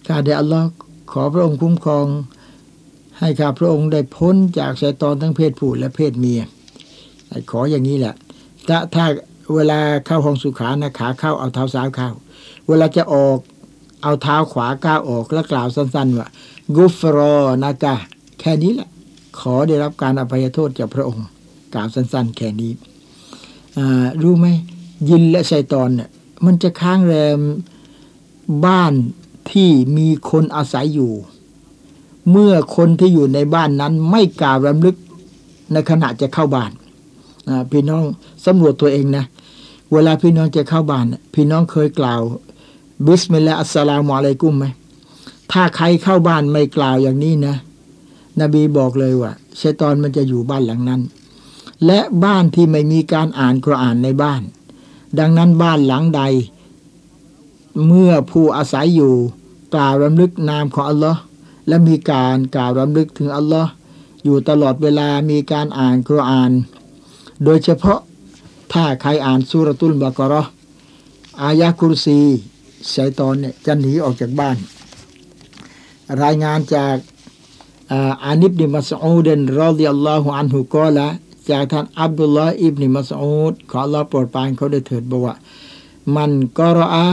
[0.07, 0.67] ข้าเดอัลลอฮ์
[1.11, 2.07] ขอพระองค์คุ้มครอง
[3.19, 6.41] ให้ข้าพระองค์ได้พ้นจากชัยตอนทั้งเพศผู้และเพศเมีย
[7.51, 8.15] ขออย่างนี้แหละ
[8.67, 9.05] ถ้าถ้า
[9.55, 12.09] เวลาเข้าห้องสุขานะขาเข้าเอาเท้าซ้ายเข้า
[12.67, 13.37] เวลาจะออก
[14.03, 16.27] เอาเท้าขวาก้าวออกแล้วกล่าวสั้นๆว่า
[16.75, 17.95] กุฟรอนากะ
[18.39, 18.89] แค่นี้แหละ
[19.39, 21.25] ขอได้รับการอภัยโทษจากพระองค์
[21.73, 22.71] กล่าวสั้นๆ แค่นี้
[24.21, 24.47] รู้ไหม
[25.09, 26.09] ยินและชัยตอนเนี่ย
[26.45, 27.39] มันจะค้างแรม
[28.65, 28.93] บ้าน
[29.51, 31.11] ที่มีคนอาศัยอยู่
[32.31, 34.95] เมื่อคนที่อยู่ในบ้านนั้นไม่กล่าวรำลึก
[35.71, 36.71] ในขณะจะเข้าบ้าน
[37.71, 38.03] พี่น้อง
[38.45, 39.25] สำรวจตัวเองนะ
[39.93, 42.21] เวลาพี่น้องจะเข้าบ้าน พี่น้องเคยกล่าว
[43.05, 44.65] بسم الله السلام عليكم ไหม
[45.51, 47.55] ถ้าใครเข้าบ้านไม่กล่าวอย่างนี้นะ
[48.41, 51.01] นบีบอกเลยว่าชัยตอนมันจะอยู่บ้านหลังนั้น
[51.85, 54.41] และบ้านที่ไม่มีการอ่านกุรอานในบ้าน
[55.19, 56.21] ดังนั้นบ้านหลังใด
[57.85, 59.13] เมื่อผู้อาศัยอยู่
[59.73, 61.21] กล่าวรำลึกนามของอัลลอฮ์
[61.67, 63.71] และมีการกล่าวรำลึกถึงอัลลอฮ์
[64.23, 66.51] อยู่ตลอดเวลามีการอ่านกุรอาน
[67.43, 67.99] โดยเฉพาะ
[68.73, 70.43] ถ้าใครอ่านสุรตุลบากรอ
[71.41, 72.19] อายะคุรซี
[72.95, 74.57] ชัยตอนเนี่ยจะหนีออกจากบ้าน
[76.23, 76.95] รายงานจาก
[78.25, 81.07] อานิบนิมัสอูเดนรอดิยัลลอฮุอันฮุกอละ
[81.51, 85.35] จากท่านอับดุลลาห์อิบนิมัสอูดขอเราโปรดปรานเขาได้เถิดบอกว่า
[86.15, 87.05] มันกรอา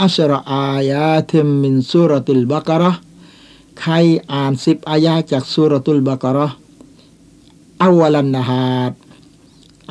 [0.00, 2.92] อัชรอายาเทมมินสุรตุลบากระ
[3.80, 3.92] ใคร
[4.32, 6.48] อ่านสิบอายาจากสุรตุลบากระ
[7.82, 8.92] อาวลันนาฮาด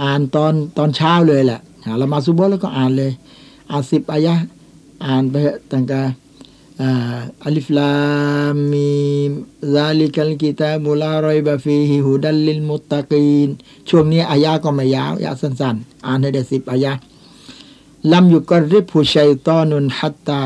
[0.01, 1.59] อ่านตอนตอนเช้าเลยแหละ
[1.97, 3.11] เรามาซุบแล้วก็อ่านเลย
[3.69, 4.35] อ่านสิบอายะ
[5.05, 5.35] อ่านไป
[5.71, 5.99] ตั้งแต่
[6.79, 7.91] อัลิฟลา
[8.71, 8.89] มี
[9.75, 13.49] ซาลิกัลกิตาบุลารอยบะฟีฮิฮุดัลลิลมุตตะกีน
[13.89, 16.93] ช่วงนี้อายะก็ไม่ยาวยาวสั้นๆ อ่านให้ได้สิบอายะ
[18.11, 20.41] ลำอยู่ก็ริบผู้ชัยตอนุนฮัตตา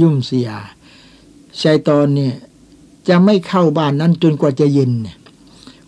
[0.00, 0.50] ยุ่มเสีย
[1.62, 2.34] ชัยตอนเนี่ย
[3.08, 4.92] จะไม่เข้าบ้านนั้นจนกว่าจะเย็น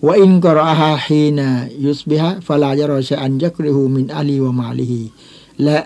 [0.05, 1.49] ว่าอินกรอฮาฮีนา
[1.85, 5.03] ยุสบิฮะฟลายรอชอันยักริฮูมินอาลีวะมาลีฮี
[5.65, 5.79] และ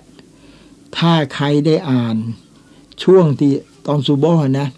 [0.97, 2.17] ถ้าใครได้อ่าน
[3.03, 3.53] ช่วงที่
[3.87, 4.25] ตอนซูโบ
[4.61, 4.69] นะ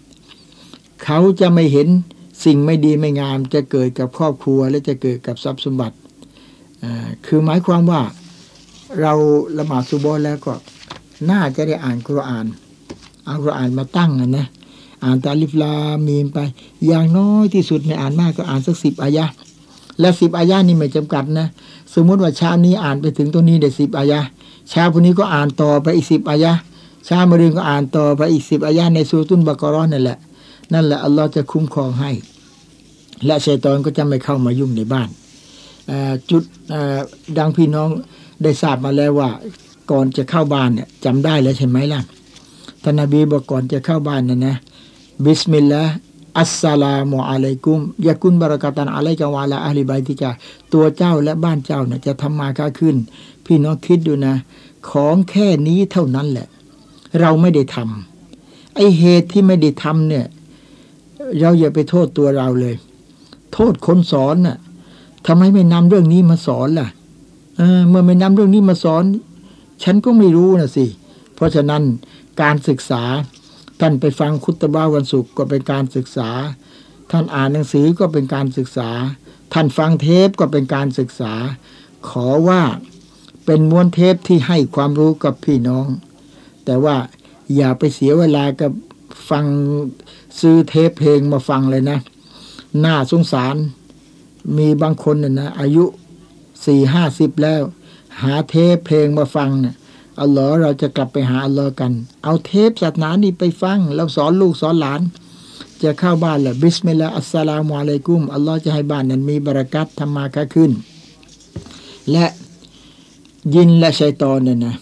[1.03, 1.87] เขาจะไม่เห็น
[2.45, 5.95] สิ่งไม่ดีไม่งามจะเกิดกับครอบครัวและจะเกิดกับทรัพย์สมบัติ
[7.25, 8.01] คือหมายความว่า
[9.01, 9.13] เรา
[9.57, 10.53] ละหมาดซูโบแล้วก็
[11.29, 12.45] น่าจะได้อ่านคุรอาน
[13.25, 14.47] เอาคุรอานมาตั้งนะ
[15.03, 15.73] อ่านตาลิฟลา
[16.07, 16.39] มีมไป
[16.87, 19.25] อย่างน้อยที่สุดไม่อ่านมากก็อ่านสักสิบอายะ
[19.99, 21.47] และสิบอายะนี่ไม่จำกัดนะ
[21.93, 24.19] สมมติว่าเช้านี้อ่านไปถึงตรงนี้ได้สิบอายะ
[24.69, 26.51] เช้าพรุ่งนี้ก็อ่านต่อไปอีกสิบอายะ
[27.05, 30.17] เช้ามะรืนก็อ่านต่อไปอีกสิบอายะในสูตุนบากรอนนั่นแหละ
[30.73, 32.11] นั่นแหละอัลลอฮ์จะคุ้มครองให้
[33.25, 35.09] และชัยตอนก็จะไม่เข้ามายุ่งในบ้าน
[36.29, 36.43] จุด
[37.37, 37.89] ดังพี่น้อง
[38.43, 39.29] ได้ทราบมาแล้วว่า
[39.91, 42.01] ก่อนจะเข้าบ้านเนี่ยจำได้แล้วใช่ไหมล่ะ
[42.83, 44.55] ท่านนบีบอกก่อนจะเข้าบ้านนะนะ
[45.25, 45.93] บิสมิลลาห์
[46.39, 50.31] อัสสลามุอะลัยกุมยากุนบารักตันอะลัยกะวาลาอัลีบายติกา
[50.73, 52.95] ตัวเจ้าและบ้านเจ้าเนี่ยจะทำมาค้าขึ้น
[53.45, 54.35] พี่น้องคิดดูนะ
[54.89, 56.47] ของแค่นี้เท่านั้นแหละ
[57.19, 60.25] เราไม่ได้ทำไอเหตุที่ไม่ได้ทำเนี่ย
[61.39, 62.75] เราอย่าไปโทษตัวเราเลย
[63.53, 64.57] โทษคนสอนน่ะ
[65.27, 66.87] ทำไมไม่นำเรื่องนี้มาสอนล่ะ
[67.57, 69.03] เเมื่อไม่นำเรื่องนี้มาสอน
[69.83, 70.85] ฉันก็ไม่รู้นะสิ
[71.35, 71.83] เพราะฉะนั้น
[72.41, 73.03] การศึกษา
[73.79, 76.29] ท่านไปฟังคุตบ้าวันศุกร์ก็เป็นการศึกษา
[77.11, 78.89] ท่านอ่านหนังสือก็เป็นการศึกษา
[79.53, 81.33] ท่านฟังเทปก็เป็นการศึกษา
[82.09, 82.61] ขอว่า
[83.45, 85.87] เป็นม้วนเทปที่ให้ความรู้กับพี่น้อง
[86.69, 86.97] แต่ว่า
[87.55, 88.71] อย่าไปเสียเวลากับ
[89.29, 89.45] ฟัง
[90.39, 91.99] ซื้อเทปเพลงมาฟังเลยนะ
[92.85, 93.55] น่าสงสาร
[94.57, 95.85] มีบางคนน่ะนะอายุ
[96.65, 97.61] สี่ห้าสิบแล้ว
[98.21, 99.75] หาเทปเพลงมาฟังเนะี่ย
[100.21, 101.91] อัลลอฮ์เราจะกลับไปหาอัลลอฮ์กัน
[102.23, 105.01] เอาเทปศาสนานี่ไปฟัง แล้วสอนลูกสอนหลาน
[105.83, 110.71] จะเข้าบ้านแหละบิสมิลลาอัสสลามุอะลัยกุม อัลลอฮ์จะให้บ้านนั้นมีบรากัตธรรมาค้าขึ้น
[112.11, 112.25] และ
[113.55, 114.75] ยินและชัยตอนเนี่ยนะ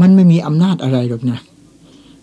[0.00, 1.38] มันไม่มีอำนาจอะไรหรอกนะ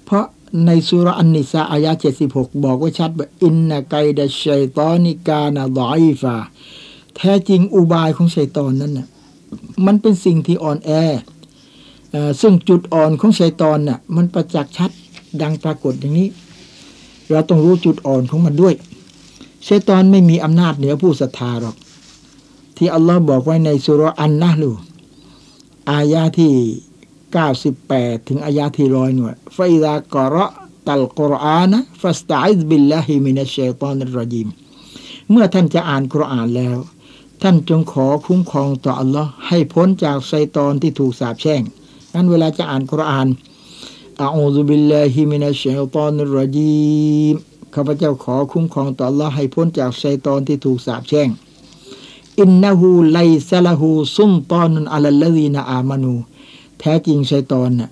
[0.05, 0.25] เพราะ
[0.65, 6.36] ในสุรอันนิสาอายะเจ็ดสิบหกบอกไว้ชัดว่าอินนาไกดะชัยตอนิกานะดอยฟา
[7.15, 9.07] แท้จริงอุบายของชัยตอนนั้นนะ่ะ
[9.86, 10.91] มันเป็นสิ่งที่อ่อนแอ
[12.41, 14.91] ซึ่งจุดอ่อนของชัยตอนน่ะมันประจักษ์ชัด
[15.41, 16.29] ดังปรากฏอย่างนี้
[17.31, 18.73] เราต้องรู้จุดอ่อนของมันด้วย
[19.67, 21.75] ชัยตอนไม่มีอำนาจเหนือผู้ศรัทธาหรอก
[22.77, 24.71] ที่อัลลอฮ์บอกไว้ในสุรอันนะลู
[25.91, 26.53] อายาที่
[27.80, 34.47] 98 ถึงอายาที่ร้อยหน่วยفإذا قرأت القرآن فاستعذ بالله من الشيطان الرجيم
[35.30, 36.78] เมื่อท่านจะอ่านกุรอานแล้ว
[37.41, 41.62] ท่านจงขอคุ้มครองต่ออัลลอฮ์ให้พ้นจากชัยตอนที่ถูกสาปแช่ง
[42.13, 43.28] นั้นเวลาจะอ่านกุรอาน
[44.21, 47.36] أعوذ بالله من الشيطان الرجيم
[47.76, 51.30] ข้าพเจ้าขอคุ้มครองต่ออัลลอฮ์ให้พ้นจากชัยตอนที่ถูกสาปแช่ง
[52.41, 56.13] อินนะฮูไลซะละฮูซุมตอนอัลลลีนาอามานู
[56.82, 57.91] แท้จริงไซตอนน่ะ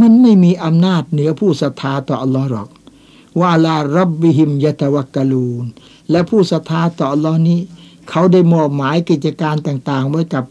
[0.00, 2.68] มันไม่มีอำนาจเหนือผู้ศรัทธาต่ออัลลอฮ์หรอก
[3.40, 5.64] ว่าลารับบิหิมยะตะวักกลูน
[6.10, 7.60] และผู้ศรัทธาต่ออัลลอฮ์นี้
[8.10, 10.44] เขาได้มอบหมายกิจการต่างๆไว้กับ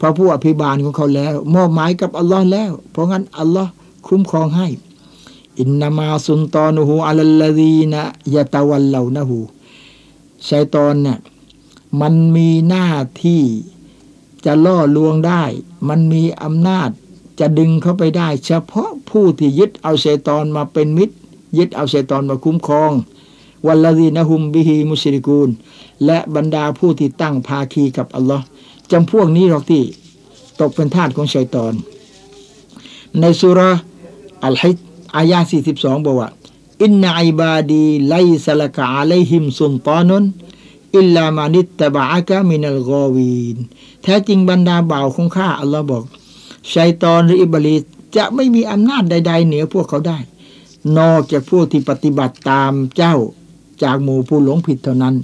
[0.00, 3.70] พระผู้อภิบาลของเขาแล้ว มอบหมายกับอัลลอฮ์แล้ว เพราะงั้นอัลลอฮ์
[4.06, 4.68] คุ้มครองให้
[5.60, 8.02] อินนามาสุนตอนูฮูอัลลลีนะ
[8.34, 9.38] ยะตะวัลเหล่านะฮู
[10.48, 11.18] ชัยตอนเนี่ย
[12.00, 12.86] มันมีหน้า
[13.24, 13.42] ที่
[14.44, 15.42] จะล่อลวงได้
[15.88, 16.90] มันมีอำนาจ
[17.38, 21.14] จะดึงเขาไปได้ เฉพาะผู้ที่ยึดเอาชัยตอนมาเป็นมิตร
[21.58, 22.92] ยึดเอาชัยตอนมาคุ้มครอง
[23.66, 25.50] วัลลีนะฮุมบิฮีมุสริกูล
[26.06, 28.44] และบรรดาผู้ที่ตั้งภาคีกับอัลลอฮ์
[28.90, 29.82] จำพวกนี้หรอกที่
[30.60, 31.74] ตกเป็นทาสของชัยตอน
[33.20, 33.60] ในสุร
[34.44, 34.76] อัลฮิจร์
[35.16, 35.38] อายา
[35.72, 36.28] 42 บอกว่า
[36.82, 40.24] إن عبادي ليس لك عليهم سلطان
[40.96, 43.56] إلا من اتبعك من الغاوين
[44.02, 46.04] แท้จริงบรรดาบ่าวของข้าอัลลอฮ์บอก
[46.74, 47.82] ชัยตอนหรืออิบลิส
[48.16, 50.18] จะไม่มีอำนาจใด ๆ เหนือพวกเขาได้
[50.98, 53.16] นอกจากพวกที่ปฏิบัติตามเจ้า
[53.82, 55.14] จากหมู่ผู้หลงผิดเท่านั้น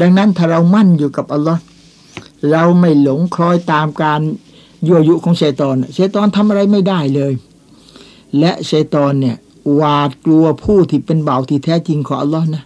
[0.00, 1.62] ดังนั้นถ้าเรามั่นอยู่กับอัลลอฮ์
[2.50, 4.20] เราไม่หลงคล้อยตามการ
[4.86, 7.32] ยั่วยุของชัยตอนชัยตอนทำอะไรไม่ได้เลย
[8.38, 9.36] และชัยตอนเนี่ย
[9.74, 12.64] หวาดกลัวผู้ที่เป็นเบาที่แท้จริงของอัลลอฮ์นะ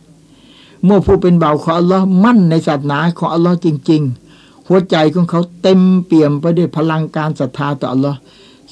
[0.85, 4.26] เมื่อผู้เป็นเบาของอัลลอฮ์มั่นในศาสนาของอัลลอฮ์จริง ๆ
[4.69, 8.19] หัวใจของเขาเต็มเปี่ยมไปด้วยพลังการศรัทธาต่ออัลลอฮ์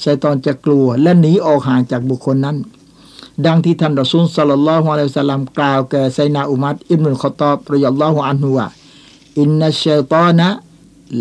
[0.03, 2.57] ชัยตอนจะกลัวและหนีออกห่างจากบุคคลนั้น
[3.47, 8.67] ดังที่ท่านรอซูลสัลลัลลอฮุอะลัยฮิสลามกล่าวแก่ไซนาอุมัดอิบนุลขตอบรยัลลอฮุอันฮุว่า
[9.41, 10.49] อินนัชชัยตอนะ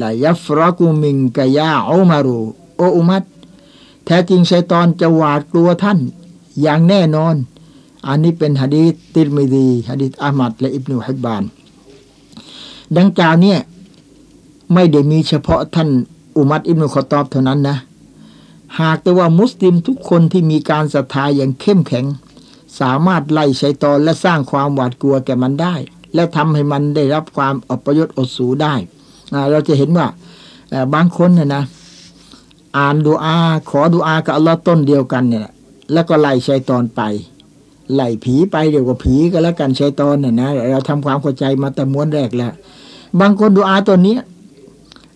[0.01, 2.39] ลายัฟรักุมิงกะยาอุมารู
[2.77, 3.23] โออุมัด
[4.05, 5.99] แท้จริงชัยตอนจะหวาดกลัวท่าน
[6.61, 7.35] อย่างแน่นอน
[8.07, 11.43] อันนี้เป็นฮะดีติรมิดีฮะดีอามัดและอิบนุฮิบบาน
[12.97, 13.59] ดังกล่าวเนี่ย
[14.73, 15.89] ไม่ได้มีเฉพาะท่าน
[16.35, 17.77] อุมัดอิบนุขตอบเท่านั้นนะ
[18.79, 22.05] หากแต่ว่ามุสลิมทุกคนที่มีการศรัทธาอย่างเข้มแข็ง
[22.79, 25.75] สามารถไล่ชัยตอนและสร้างความหวาดกลัวแก่มันได้
[26.13, 28.73] และทำให้มันได้รับความอปยชน์อดสูได้
[29.51, 30.07] เราจะเห็นว่า
[30.93, 31.63] บางคนเนี่ยนะ
[32.77, 33.35] อ่านดูอา
[33.69, 35.41] ขอดูอากับอัลลอฮ์ต้นเดียวกันเนี่ย
[35.93, 37.01] แล้วก็ไล่ชัยตอนไป
[37.93, 42.53] ไล่ผีไปเดี๋ยวก็ผีก็แล้วกันชัยตอนเนี่ยนะเราทำความเข้าใจมาแต่ม้วนแรกแล้ว
[43.19, 44.15] บางคนดูอาตัวนี้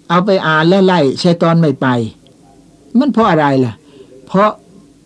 [0.10, 1.88] เอาไปอ่านแล้วไล่ชัยตอนไม่ไป
[3.00, 3.74] มันเพราะอะไรล่ะ
[4.28, 4.52] เพราะ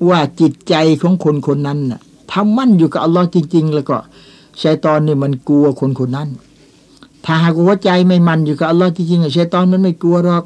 [0.10, 2.00] ว่าจิตใจของคนคนนั้นน่ะ
[2.32, 3.98] ทำมั่นอยู่กับอัลลอฮ์จริง ๆ แล้วก็
[4.64, 6.30] ชัยตอนนี่มันกลัวคนคนนั้น
[7.26, 10.44] ถ้าหากว่าใจไม่มั่นอยู่กับอัลลอฮ์จริงๆชัยตอนมันไม่กลัวหรอก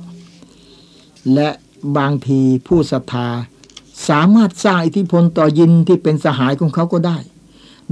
[1.34, 1.50] และ
[1.98, 3.28] บางทีผู้ศรัทธา
[4.08, 7.18] สามารถสร้างอิทธิพลต่อยินที่เป็นสหายของเขาก็ได้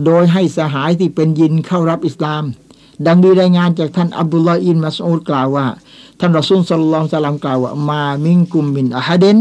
[0.06, 2.44] โดยให้สหายที่เป็นยินเข้ารับอิสลาม
[3.06, 5.68] ดังมีรายงานจากท่านอับดุลลาอินมัสอูดกล่าวว่า
[6.26, 9.38] ท่านรอซูลสัลลัลสลามกล่าวว่ามามิงกุมมินอะฮัดน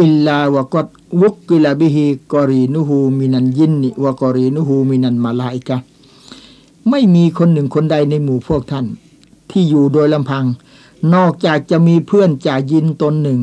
[0.00, 0.86] إلا وقد
[1.20, 5.76] وكل به قرينه من الجن وقرينه من الملائكة
[6.88, 8.86] ไม่มีคนหนึ่งคนใดในหมู่พวกท่าน
[9.50, 10.44] ที่อยู่โดยลำพัง
[11.14, 13.40] นอกจากจะมีเพื่อนจากยินตนหนึ่ง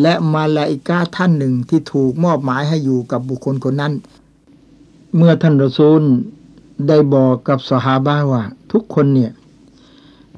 [0.00, 3.92] และมาลาอิกาท่านหนึ่งที่ถูกมอบหมายให้อยู่กับบุคคลคนนั้น
[5.16, 6.02] เมื่อท่านรอซูล
[6.88, 9.32] ได้บอกกับสหาบ้าว่า ทุกคนเนี่ย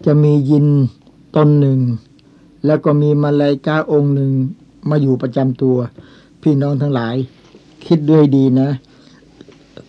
[0.04, 0.68] จะมียิน
[1.36, 1.80] ตนหนึ่ง
[2.66, 4.32] แล้วก็มีมาลาอิกาองค์หนึ่ง
[4.90, 5.76] มาอยู่ประจำตัว
[6.42, 7.16] พี่น้องทั้งหลาย
[7.86, 8.68] คิดด้วยดีนะ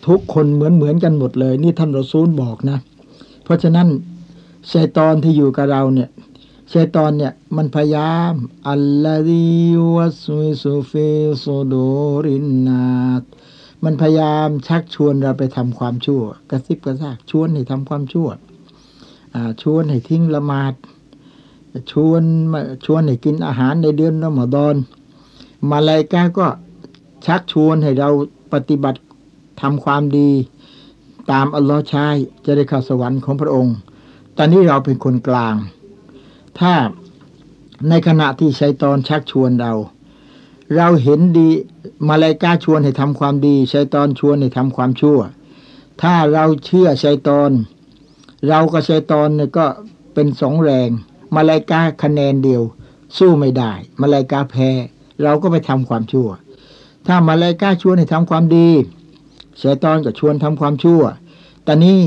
[0.06, 2.78] ทุกคนเหมือนเหมือนกันหมดเลย นี่ท่านรอซูลบอกนะ
[3.44, 3.88] เพราะฉะนั้น
[4.72, 6.08] ชัยตอนที่อยู่กับเราเนี่ย
[6.72, 8.34] ชัยตอนเนี่ยมันพยายาม
[8.68, 11.74] الذي يوسوس في صدور
[12.24, 13.22] الناس
[13.84, 18.28] มันพยายามชักชวนเราไปทำความชั่ว กระซิบกระซากชวนให้ทำความชั่ว
[19.62, 20.74] ชวนให้ทิ้งละหมาด
[21.90, 22.22] ชวน
[22.84, 24.74] ชวนให้กินอาหารในเดือนรอมฎอน
[25.70, 26.46] มาลายกาก็
[27.26, 28.08] ชักชวนให้เรา
[28.52, 29.00] ปฏิบัติ
[29.60, 30.30] ทำความดี
[31.30, 33.74] ตามอัลลอฮ์ชายจะได้เข้าสวรรค์ของพระองค์
[34.36, 35.54] ตอนนี้เราเป็นคนกลาง
[36.58, 36.72] ถ้า
[37.88, 39.72] ในขณะที่ชัยตอนชักชวนเรา
[40.76, 41.48] เราเห็นดี
[42.08, 45.18] มาลายกาชวนให้ทำความดีชัยตอนชวนให้ทำความชั่ว
[46.02, 47.50] ถ้าเราเชื่อชัยตอน
[48.48, 49.66] เรากับชัยตอนเนี่ยก็
[50.14, 50.90] เป็นสองแรง
[51.34, 52.62] มาลายกาคะแนนเดียว
[53.18, 54.70] สู้ไม่ได้ มาลายกาแพ้
[55.22, 56.28] เราก็ไปทำความชั่ว
[57.06, 58.68] ถ้ามาลายกาชวนให้ทำความดี
[59.60, 61.02] ชายตอนก็ชวนทำความชั่ว
[61.66, 62.00] ตอนนี้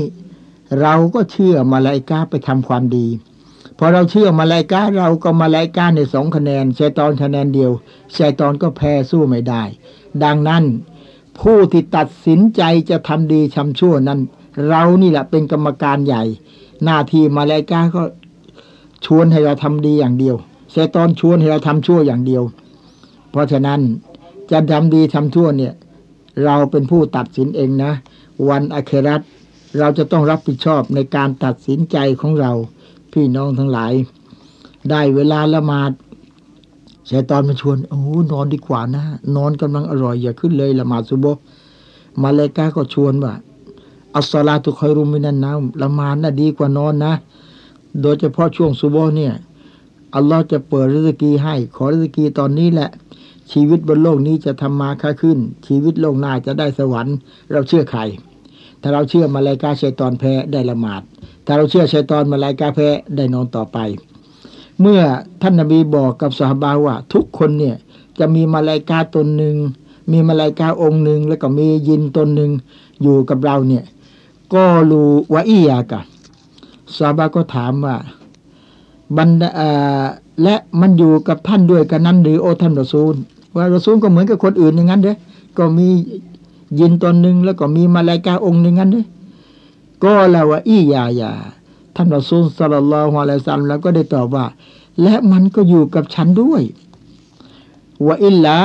[0.80, 3.06] เราก็เชื่อมาลายกาไปทำความดี
[3.78, 7.70] พอเราเชื่อมาลายกาเราก็มาลายกาในสองคะแนนชายตอนคะแนนเดียว
[8.16, 9.62] ชายตอนก็แพ้สู้ไม่ได้
[10.24, 10.64] ดังนั้น
[11.40, 14.20] ผู้ที่ตัดสินใจจะทำดีทำชั่วนั้น
[14.68, 16.22] เรานี่แหละเป็นกรรมการใหญ่
[16.84, 18.02] หน้าที่มาลายกาก็
[19.06, 20.36] ชวนให้เราทำดีอย่างเดียว
[20.74, 22.42] ชายตอนชวนให้เราทำชั่วอย่างเดียว
[23.30, 23.80] เพราะฉะนั้น
[24.50, 25.74] จะทำดีทำชั่วเนี่ย
[26.44, 27.92] เราเป็นผู้ตัดสินเองนะ
[28.48, 29.20] วันอเครัต
[29.78, 32.52] เราจะต้องรับผิดชอบในการตัดสินใจของเรา
[33.12, 33.92] พี่น้องทั้งหลาย
[34.90, 35.92] ได้เวลาละหมาด
[37.10, 38.00] ชายตอนมาชวนโอ้
[38.32, 39.04] นอนดีกว่านะ
[39.36, 41.26] นอนกำลังอร่อยอย่าขึ้นเลยละหมาดซุโบ
[42.22, 43.34] มาเลกาก็ชวนว่า
[44.14, 47.12] อัสสลาตุคอยรุมินันนะละหมาดน่ะดีกว่านอนนะ
[48.00, 49.34] โดยเฉพาะช่วงซุโบเนี่ย
[50.14, 52.90] อัลลอฮ์จะเปิดริสกีให้ ขอริสกีตอนนี้แหละ
[53.52, 57.16] ชีวิตบนโลกนี้จะทำมาค่าขึ้น ชีวิตโลกหน้าจะได้สวรรค์
[57.52, 58.00] เราเชื่อใคร
[58.80, 61.02] ถ้าเราเชื่อมาลายกาชัยตอนแพ้ได้ละหมาด
[61.46, 63.78] ถ้าเราเชื่อชัยตอนมาลายกาแพ้ได้นอนต่อไป
[64.80, 65.02] เมื่อ
[65.42, 67.76] ท่านนบีบอกกับสหบาว่า ทุกคนเนี่ย
[68.18, 69.56] จะมีมาลายกาตนหนึ่ง
[70.12, 72.50] มีมาลายกาองค์หนึ่งแล้วก็มียินตนหนึ่ง
[73.02, 73.84] อยู่กับเราเนี่ย
[74.54, 76.00] ก็รู้ว่าอียากะ
[76.98, 77.96] สหบาก็ถามว่า
[79.18, 79.50] บรรดา
[80.42, 83.14] และมันอยู่กับท่านด้วยกันนั้นหรือโอท่านรอซูล
[83.56, 85.12] ว่ารอซูลก็เหมือนกับคนอื่นอย่างนั้นเด้
[85.58, 85.88] ก็มี
[86.80, 89.02] ยินตนหนึ่งแล้วก็มีมาลายกาองค์หนึ่งนั้นเด้
[90.04, 91.32] ก็แล้วว่าอียายา
[91.96, 94.46] ท่านรอซูลสัลลัลลอฮุอะลัยฮิซัลลัมแล้วก็ได้ตอบว่า
[95.02, 96.62] และมันก็อยู่กับฉันด้วย
[98.06, 98.56] ว่าอิลลา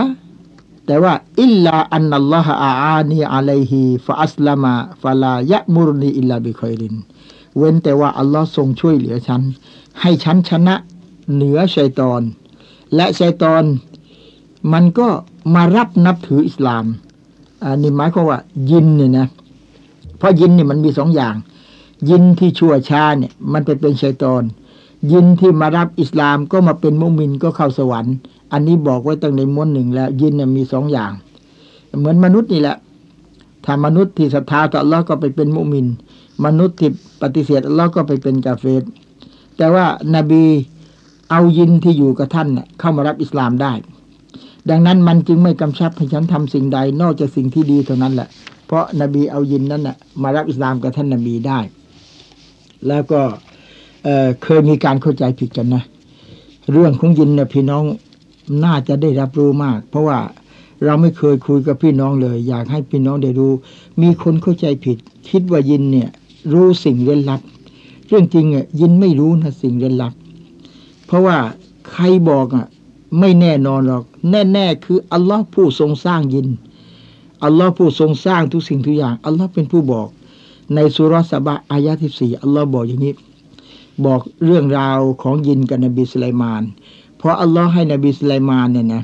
[0.86, 6.96] แต่ว่าอิลลาอันนัลลอฮะอาอานีอะลัยฮิฟะอัสลามะฟะลายะมุรนีอิลลาบิคอยริน
[7.58, 9.42] เว้นแต่ว่าอัลลอฮ์ทรงช่วยเหลือฉัน
[10.02, 10.76] ให้ฉันชนะ
[11.34, 12.22] เหนือชัยตอน
[12.96, 13.64] และชัยตอน
[14.74, 15.08] มันก็
[15.56, 16.86] มารับนับถืออิสลาม
[17.64, 18.40] อันนี้หมายความว่า
[18.72, 19.28] ยินเนี่ยนะ
[20.18, 21.36] เพราะยินเนี่ยมันมีสองอย่าง
[22.10, 24.44] ยินที่ชั่วช้าเนี่ย มันไปเป็นชัยตอน
[25.12, 28.16] ยินที่มารับอิสลามก็มาเป็นมุมินก็เข้าสวรรค์
[28.52, 31.12] อันนี้บอกไว้ตั้งในม้วนหนึ่งแล้ว ยินเนี่ยมีสองอย่าง
[32.00, 32.78] เหมือนมนุษย์นี่แหละ
[33.66, 35.88] ถ้ามนุษย์ที่ศรัทธาต่ออัลลอฮ์ก็ไปเป็นมุมิน
[36.46, 38.84] มนุษย์ที่ปฏิเสธอัลลอฮ์ก็ไปเป็นกาเฟร
[39.58, 40.44] แต่ว่านาบี
[41.32, 42.48] เอายินที่อยู่กับท่าน
[42.80, 43.74] เข้ามารับอิสลามได้
[44.70, 48.30] ดังนั้นมันจึงไม่กำชับให้ฉันทำสิ่งใดนอกจากสิ่งที่ดีเท่านั้นแหละ
[48.66, 51.60] เพราะนบีเอายินนั้นนะมารับอิสลามกับท่านนบีได้
[52.88, 53.22] แล้วก็
[54.04, 55.84] เเคยมีการเข้าใจผิดกันนะ
[56.72, 57.84] เรื่องของยินเนี่ยพี่น้อง
[58.64, 60.20] น่าจะได้รับรู้มาก เพราะว่า
[60.86, 63.54] เราไม่เคยคุยกับพี่น้องเลย อยากให้พี่น้องได้รู้
[64.02, 64.98] มีคนเข้าใจผิด
[65.30, 66.10] คิดว่ายินเนี่ย
[66.52, 67.42] รู้สิ่งเร้นลับ
[68.08, 70.14] เรื่องจริงอะยินไม่รู้นะสิ่งเร้นลับ
[71.06, 71.38] เพราะว่า
[71.92, 72.66] ใครบอกอะ
[73.20, 76.48] ไม่แน่นอนหรอก แน่ ๆ คืออัลลอฮ์ผู้ทรงสร้างยิน
[77.44, 80.10] อัลลอฮ์ผู้ทรงสร้างทุกสิ่งทุกอย่าง อัลลอฮ์เป็นผู้บอก
[80.76, 83.14] ในสุรสบะอายะที่สี่อัลลอฮ์บอกอย่างนี้
[84.06, 86.64] บอกเรื่องราวของยินกับนบีสุไลมาน
[87.18, 89.04] เพราะอัลลอฮ์ให้นบีสุไลมานเนี่ยนะ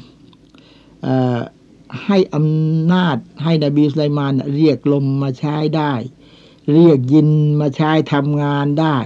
[2.05, 5.93] ให้อำนาจให้นบีสุไลมานเรียกลมมาใช้ได้
[6.71, 8.97] เรียกยินมาใช้ทำงานได้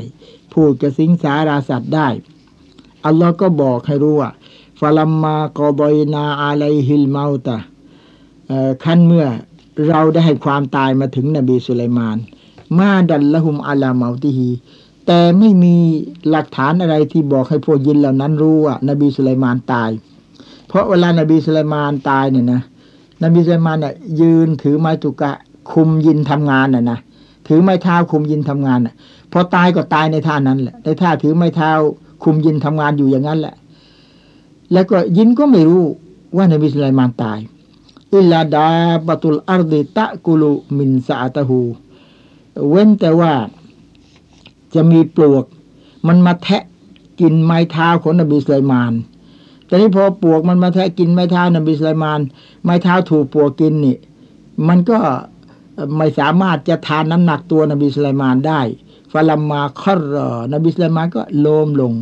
[0.54, 2.08] พูดกับสิงสาราสัตว์ได้
[3.06, 4.32] อัลลอฮ์ก็บอกให้รู้ว่า
[4.80, 7.58] ฟาลัมมากอบอยนาอาไลฮิลเมาตะ
[8.84, 9.26] ขั้นเมื่อ
[9.88, 12.17] เราได้ให้ความตายมาถึงนบีสุไลมาน
[12.78, 14.50] มาดันละหุมอาลาเมาติฮี
[15.06, 15.76] แต่ไม่มี
[16.30, 19.89] หลักฐานอะไรที่บอกให้พวกยินเหล่านั้นรู้ว่านบีสุไลมานตาย
[20.67, 22.62] เพราะเวลานบีสุไลมานตายเนี่ยนะ
[23.24, 25.32] นบีสุไลมานเนี่ยยืนถือไม้ตุกะ
[25.72, 27.00] คุมยินทำงานน่ะนะ
[27.48, 28.96] ถือไม้เท้าคุมยินทำงานน่ะ
[29.32, 31.72] พอตายก็ตายในท่านั้นแหละในท่าถือไม้เท้า
[32.24, 33.56] คุมยินทำงานอยู่อย่างนั้นแหละ
[34.74, 35.84] แล้วก็ยินก็ไม่รู้
[36.36, 37.40] ว่านบีสุไลมานตาย
[38.14, 38.67] อิลลาดา
[39.08, 41.60] บตุลอารดิตะกุลุมินซาตะฮู
[42.69, 43.34] เว้นแต่ว่า
[44.76, 45.46] จะมีปลวก
[46.08, 46.63] มันมาแทะ
[47.19, 48.94] กินไม้เท้าของนบีสุไลมาน
[49.65, 52.19] แต่นี้พอปลวกมันมาแทะกินไม้เท้านบีสุไลมาน
[52.63, 53.98] ไม้เท้าถูกปลวกกินนี่
[54.67, 54.98] มันก็
[55.98, 58.62] ไม่สามารถจะทานน้ำหนักตัวนบีสุไลมานได้
[59.12, 61.94] ฟาลัมมาคอรอนบีสุไลมานก็โลมลง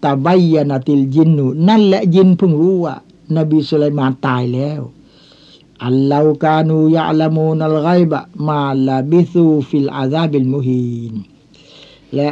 [0.00, 2.94] แต่ใบยานาติลยินนูนั่นแหละยินเพิ่งรู้ว่า
[3.36, 4.80] นบีสุไลมานตายแล้ว
[5.84, 11.14] อัลลอฮกานูยะละมูนัลไกบะมาلبثوا في العذاب المهين
[12.14, 12.30] และ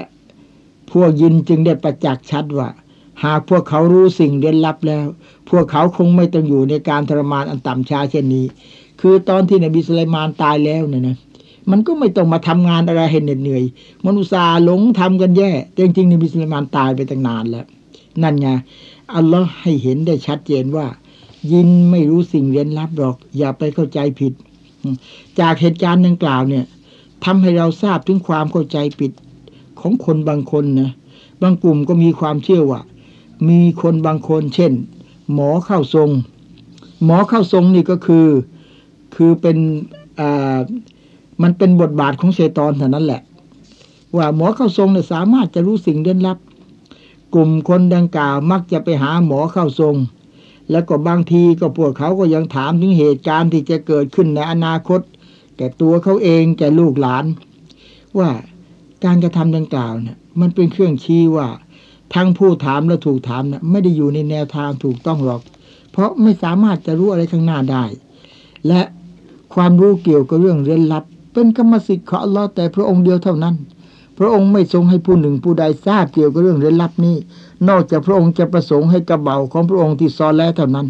[0.90, 2.68] พวกยินจึงได้ประจักษ์ชัดว่า
[3.24, 5.06] หากพวกเขารู้สิ่งเร้นลับแล้ว
[5.50, 8.46] พวกเขาคงไม่ต้องอยู่ในการทรมานอันต่ำช้าเช่นนี้
[9.00, 11.16] คือตอนที่นบีสุไลมานตายแล้วเนี่ยนะ
[11.70, 13.62] มันก็ไม่ต้องมาทำงานอะไรให้เหน็ดเหนื่อย
[14.06, 14.32] มนุษย์
[14.64, 17.66] หลงทำกันแย่แต่จริงๆนบีสุลัยมานตายไปตั้งนานแล้ว
[18.22, 18.48] นั่นไง
[19.14, 20.86] อัลลอฮ์ให้เห็นได้ชัดเจนว่า
[21.52, 24.32] ยินไม่รู้สิ่งเร้นลับหรอก อย่าไปเข้าใจผิด
[25.40, 26.64] จากเหตุการณ์ดังกล่าวเนี่ย
[27.24, 29.12] ทำให้เราทราบถึงความเข้าใจผิด
[29.80, 30.90] ของคนบางคนนะ
[31.42, 32.80] บางกลุ่มก็มีความเชื่อว่า
[33.48, 34.72] มีคนบางคน เช่น
[35.32, 36.10] หมอเข้าทรง
[37.04, 38.26] หมอเข้าทรงนี่ก็คือ
[39.14, 39.56] คือเป็น
[40.20, 40.58] อ่า
[41.42, 43.22] มันเป็นบทบาทของเชตอนเท่านั้นแหละ
[44.16, 46.38] ว่าหมอเข้าทรงเนี่ยสามารถจะรู้สิ่งเด่นลับ
[47.34, 49.96] กลุ่มคนดังกล่าวมักจะไปหาหมอเข้าทรง
[50.70, 55.00] แล้วก็บางทีก็พวกเขาก็ยังถามถึงเหตุการณ์ที่จะเกิดขึ้นในอนาคต
[55.56, 57.24] แก่ตัวเขาเองแก่ลูกหลาน
[58.18, 58.30] ว่า
[59.04, 61.48] การกระทำดังกล่าวเนี่ยมันเป็นเครื่องชี้ว่า
[62.14, 65.40] ทั้งผู้ถามและถูกถามนะไม่ได้อยู่ในแนวทางถูกต้องหรอก
[65.92, 67.84] เพราะไม่สามารถจะรู้อะไรข้างหน้าได้
[68.66, 68.82] และ
[69.54, 73.54] ความรู้เกี่ยวกับเรื่องเร้นลับ เป็นกรรมสิทธิ์ของอัลลอฮ์แต่พระองค์เดียวเท่านั้น
[74.18, 77.16] พระองค์ไม่ทรงให้ผู้หนึ่งผู้ใดทราบเกี่ยวกับเรื่องเร้นลับนี้
[77.68, 80.86] นอกจากพระองค์จะประสงค์ให้กระเบาของพระองค์ที่ซอนแล้วเท่านั้น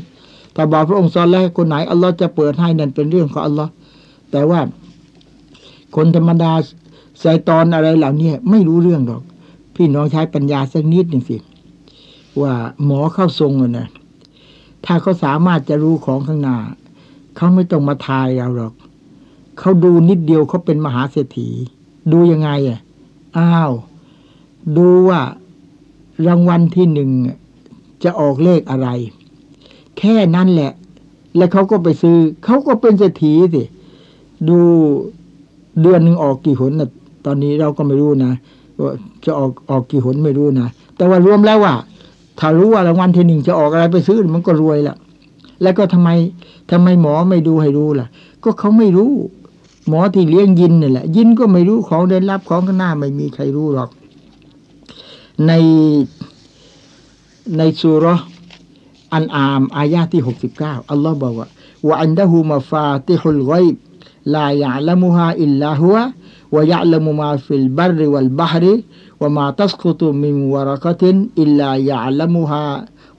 [0.54, 3.70] ถ้าบอกพระองค์ซอนแล้วคนไหนอัลลอฮ์จะเปิดให้นั่นเป็นเรื่องของอัลลอฮ์
[4.30, 4.60] แต่ว่า
[5.96, 6.52] คนธรรมดา
[7.20, 9.22] ไซตอนอะไรเหล่านี้ไม่รู้เรื่องหรอก
[9.76, 11.36] พี่น้องใช้ปัญญาสักนิดหนึ่งสิ
[12.40, 12.52] ว่า
[12.84, 13.88] หมอเข้าทรงนะ
[14.84, 16.56] ถ้าเขาสามารถจะรู้ของข้างหน้า
[17.36, 18.74] เขาไม่ต้องมาทายเราหรอก
[19.58, 21.48] เขาดูนิดเดียวเขาเป็นมหาเศรษฐี
[22.12, 22.80] ดูยังไงอะ
[23.38, 23.72] อ้าว
[24.76, 25.20] ดูว่า
[26.26, 27.10] รางวัลที่หนึ่ง
[28.04, 28.88] จะออกเลขอะไร
[29.98, 30.72] แค่นั้นแหละ
[31.36, 33.62] แล้วเขาก็ไปซื้อ เขาก็เป็นเศรษฐีสิ
[34.48, 34.58] ดู
[35.82, 36.90] เดือนหนึ่งออกกี่หนนะ
[37.26, 38.32] ตอนนี้เราก็ไม่รู้นะ
[38.80, 38.92] ว่า
[39.24, 41.74] จะออกออกกี่หนไม่รู้นะ แต่ว่ารวมแล้วว่า
[42.38, 44.96] ถ้ารู้ว่ารางวัลที่หนึ่งจะออกอะไรไปซื้อมันก็รวยละ
[45.62, 46.08] แล้วก็ทำไม
[46.70, 48.06] ทำไมหมอไม่ดูให้รู้ล่ะ
[48.44, 49.12] ก็เขาไม่รู้
[49.88, 53.90] หมอที่เลี้ยงยินนี่แหละ ยินก็ไม่รู้ของเร้นลับของข้างหน้าไม่มีใครรู้หรอก
[55.46, 55.52] ใน
[57.56, 58.06] ในสุร
[59.14, 61.48] อันอามอายาที่หกสิบเก้าอัลลอฮ์บอกว่า
[61.86, 70.71] وعنده مفاتح الغيب لا يعلمها إلا هو ويعلم ما في البر والبحر وما تسقط من
[70.71, 72.64] ورقة إلا يعلمها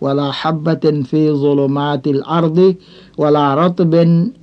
[0.05, 2.59] ولا حبة في ظلمات الأرض
[3.21, 3.95] ولا رطب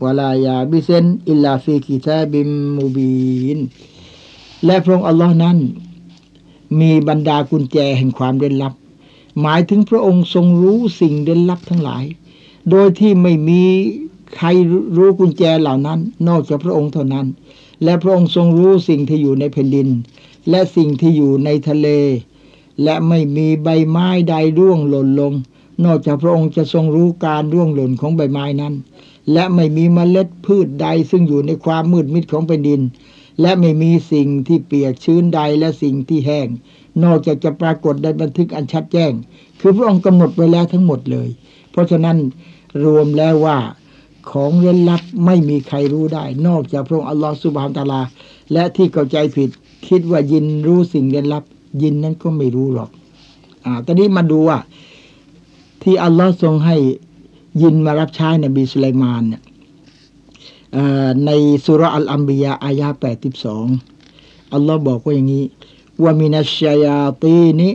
[0.04, 0.90] ولا يابس
[1.32, 2.34] إلا في كتاب
[2.78, 3.60] مبين
[4.66, 5.58] และพระองค์อัลลอฮ์นั้น
[6.80, 8.74] มีบรรดากุญแจแห่งความเด่นลับ
[9.42, 12.04] หมายถึงพระองค์ทรงรู้สิ่งเด่นลับทั้งหลาย
[12.70, 13.64] โดยที่ไม่มี
[14.38, 14.48] ใคร
[14.96, 17.28] รู้กุญแจเหล่านั้น นอกจากพระองค์เท่านั้น
[17.84, 19.90] และพระองค์ทรงรู้สิ่งที่อยู่ในแผ่นดิน
[20.50, 21.88] และสิ่งที่อยู่ในทะเล
[22.83, 25.33] และไม่มีใบไม้ใดร่วงหล่นลง
[25.85, 28.75] นอกจากพระองค์จะทรงรู้การร่วงหล่นของใบไม้นั้น
[29.33, 32.81] และไม่มีเมล็ดพืชใดซึ่งอยู่ในความมืดมิดของแผ่นดิน
[33.41, 36.49] และไม่มีสิ่งที่เปียกชื้นใดและสิ่งที่แห้ง
[37.05, 39.13] นอกจากจะปรากฏในบันทึกอันชัดแจ้ง
[39.61, 41.29] คือพระองค์กำหนดไว้แล้วทั้งหมดเลย
[41.71, 42.17] เพราะฉะนั้น
[42.85, 43.59] รวมแล้วว่า
[44.31, 48.03] ของเร้นลับไม่มีใครรู้ได้ นอกจากพระองค์อัลลอฮฺสุบฮานตาลา
[48.53, 49.51] และที่เข้าใจผิด
[49.89, 51.45] คิดว่ายินรู้สิ่งเร้นลับ
[51.83, 52.91] ยินนั้นก็ไม่รู้หรอก
[53.65, 54.59] อ่า ตอนนี้มาดูว่า
[55.83, 56.77] ที่อัลลอฮ์ทรงให้
[57.63, 59.43] ยินมารับใช้นบีสุลัยมานเนี่ย
[61.25, 61.31] ใน
[61.65, 63.67] สุรอัลอัมบียาอายาแปดสิบสอง
[64.55, 65.45] อัลลอฮ์บอกว่าอย่างนี้
[66.03, 67.69] ว่ามินัชชัยาตีนิ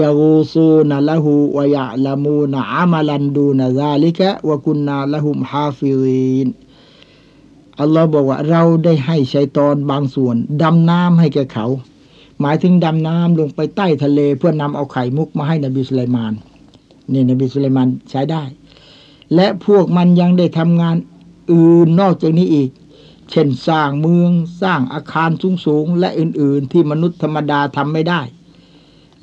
[0.00, 6.48] ยาูซูนละหูวยะละมูนอามาลันดูนซาลิกะวะกุนนาละหุมฮาฟิริน
[7.80, 11.66] อัลลอฮ์บอกว่าเราได้ให้ชัยตอนบางส่วนดำน้ำให้แก่เขา
[12.42, 16.32] หมายถึงดำน้ำลงไปใต้ทะเล เพื่อนำเอาไข่มุกมาให้นบีสุลัยมาน
[17.12, 18.42] นี่นบีสุลัยมานใช้ได้
[19.34, 20.96] และพวกมันยังได้ทำงาน
[21.52, 22.70] อื่นนอกจากนี้อีก
[23.30, 24.30] เช่นสร้างเมือง
[24.62, 25.30] สร้างอาคาร
[25.66, 28.20] สูงๆและอื่นๆ ที่มนุษย์ธรรมดาทำไม่ได้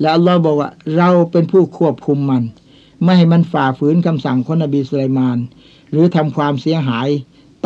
[0.00, 2.42] แล้วอัลลอฮ์บอกว่าเราเป็นผู้ควบคุมมัน
[3.02, 5.38] ไม่ให้มันฝ่าฝืนคำสั่งของนบีสุลัยมาน
[5.90, 7.08] หรือทำความเสียหาย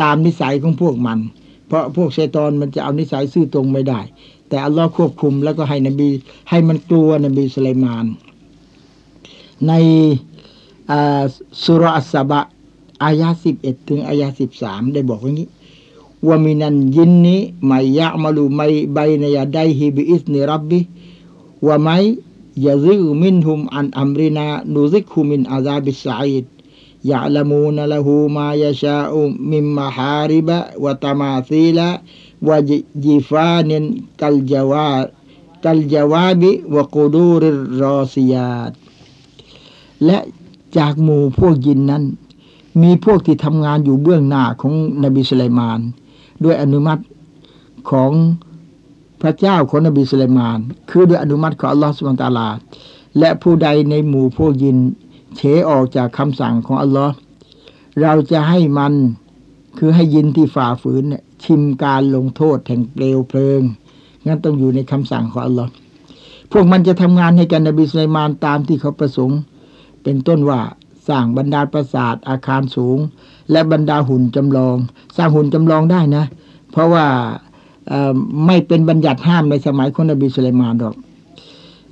[0.01, 1.19] ตามนิสัยของพวกมัน
[1.67, 3.99] เพราะพวกชัยตอนมันจะเอานิสัยซื่อตรงไม่ได้
[4.47, 6.09] แต่อัลลอฮ์ควบคุมแล้วก็ให้นบี
[6.49, 8.05] ให้มันกลัวนบีสุลัยมาน
[9.67, 9.71] ใน
[11.63, 12.41] สุรอัสบะ
[13.03, 15.49] อายาสิบเอ็ดถึงอายาสิบสามได้บอกว่างี้
[16.27, 25.30] ومن الجن من يعمل بين يديه بإذن ربه ومن يزغ منهم عن أمرنا نذقه من
[25.30, 26.45] عذاب السعير
[27.11, 29.21] ยะลามูนละหูมายาชาอุ
[29.51, 31.89] มิมมาฮาริบะวะตามาซีละ
[32.47, 32.57] วะ
[33.05, 33.83] จิฟานิน
[34.21, 34.91] กัลจาวา
[35.65, 37.49] กัลจาวาบิวะกูดูริ
[37.81, 38.71] รอซิยาต
[40.05, 40.17] และ
[40.77, 42.03] จากหมู่พวกยินนั้น
[42.81, 44.73] มีพวกที่ทำงานอยู่เบื้องหน้าของ
[45.03, 45.79] นบีสุลัยมาน
[46.43, 47.03] ด้วยอนุมัติ
[47.89, 48.11] ของ
[49.21, 50.59] พระเจ้าของนบีสุลัยมาน
[50.89, 52.49] คือด้วยอนุมัติของอัลลอฮฺสุบานตาลา
[53.19, 54.77] และผู้ใดในหมู่พวกยิน
[55.35, 57.13] เฉออกจากคำสั่งของอัลลอฮ์
[58.01, 58.93] เราจะให้มัน
[59.77, 63.61] คือให้ยินที่ฝ่าฝืนเนี่ยชิมการลงโทษแห่งเปลวเพลิง
[64.25, 65.71] งั้นต้องอยู่ในคำสั่งของอัลลอฮ์
[66.51, 69.39] พวกมันจะทำงานให้กันนบีสุลมานตามที่เขาประสงค์
[70.03, 70.61] เป็นต้นว่า
[71.07, 72.97] สร้างบรรดาปราสาทอาคารสูง
[73.51, 74.75] และบรรดาหุ่นจำลอง
[75.17, 76.25] สร้างหุ่นจำลองได้นะ
[76.71, 77.05] เพราะว่า
[78.45, 80.95] ไม่เป็นบัญญัติห้ามในสมัยคนนบีสุลมานหรอก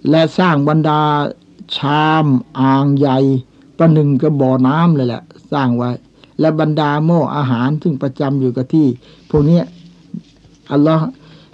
[0.09, 0.99] และสร้างบรรดา
[1.77, 2.25] ชาม
[2.59, 3.17] อ่างใหญ่
[3.77, 5.89] ประหนึ่งกระบ่อน้ำเลยแหละ สร้างไว้
[6.39, 8.88] และบรรดาหม้ออาหารซึ่งประจำอยู่กับที่
[9.29, 9.61] พวกนี้
[10.71, 11.05] อัลลอฮ์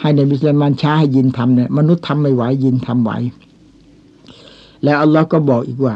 [0.01, 3.11] ให้ในบิสลามานช้าให้ยินทำเนี่ยมนุษย์ทำไม่ไหวยินทำไหว
[4.84, 5.95] แล้วอัลลอฮ์ก็บอกอีกว่า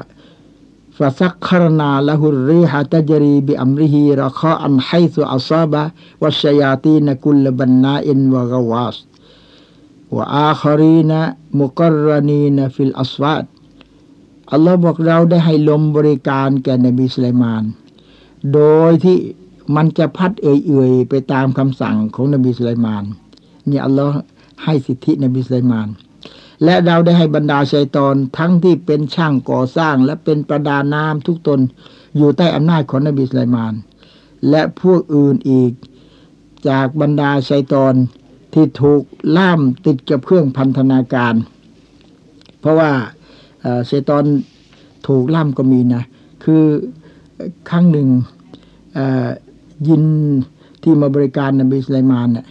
[0.98, 5.82] ฟาซักคารนาละหุรีฮะตจรีบิอัมริฮีราคาอันไฮซุอัซาบะ
[6.24, 8.98] والشياطين كل بناء وغواص
[10.16, 13.46] وآخرين مقرنين في الأصفاد
[14.52, 17.64] อัลลอฮ์บอกเราได้ให้ลมบริการแก่นบีสุลัยมาน
[18.54, 19.18] โดยที่
[19.76, 23.04] มันจะพัดเอื่อยๆไปตามคำสั่งของนบีสุลัยมาน
[23.70, 24.16] นี่อัลลอฮ์
[24.64, 25.90] ให้สิทธินบีสุลัยมาน
[26.64, 31.60] และเราได้ให้บรรดาชัยตอนทั้งที่เป็นช่างก่อสร้าง และเป็นประดาน้ำทุกตน
[32.18, 33.74] อยู่ใต้อำนาจของนบีสุลัยมาน
[34.50, 35.72] และพวกอื่นอีก
[36.70, 37.94] จากบรรดาชัยตอน
[38.54, 39.04] ที่ถูก
[39.38, 41.36] ล่ามติดกับเครื่องพันธนาการ
[42.60, 42.92] เพราะว่า
[43.86, 44.26] เซตอน
[45.08, 46.04] ถูกล่ำก็มีนะ
[46.44, 46.64] คือ
[47.70, 48.08] ครั้งหนึ่ง
[49.88, 50.04] ยิน
[50.84, 52.46] ที่มาบริการนบีสุไลมานเนี่ย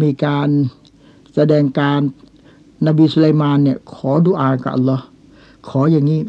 [0.00, 0.48] มีการ
[1.34, 2.00] แสดงการ
[2.86, 5.04] นบีสุไลมานเนี่ยขอดุอากับอัลลอฮ์
[5.68, 6.20] ขออย่างนี้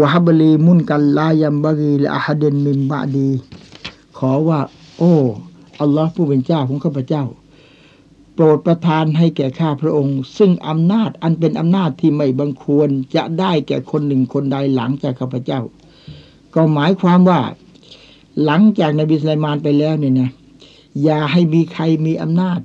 [0.00, 3.28] วะฮับลีมุนกันลายัมบารีละฮัดเดนมิมบะดี
[4.18, 4.60] ขอว่า
[4.98, 5.14] โอ้
[5.80, 7.24] อัลลอฮ์ผู้เป็นเจ้าของข้าพเจ้า
[8.34, 15.60] โปรดประทานให้แก่ข้าพระองค์ ซึ่งอำนาจอันเป็นอำนาจที่ไม่บังควรจะได้แก่คนหนึ่งคนใดหลังจากข้าพเจ้า
[16.58, 17.40] ก็หมายความว่า
[18.44, 20.30] หลังจากนบีสุลมานไปแล้วเนี่ยนะ
[21.04, 22.60] อย่าให้มีใครมีอำนาจ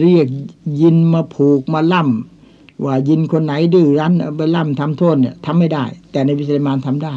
[0.00, 0.26] เรียก
[0.80, 7.14] ยินมาผูกมาล่ำว่ายินคนไหนดื้อรั้นไปล่ำทำโทษเนี่ยทำไม่ได้ แต่นบีสุลมานทำได้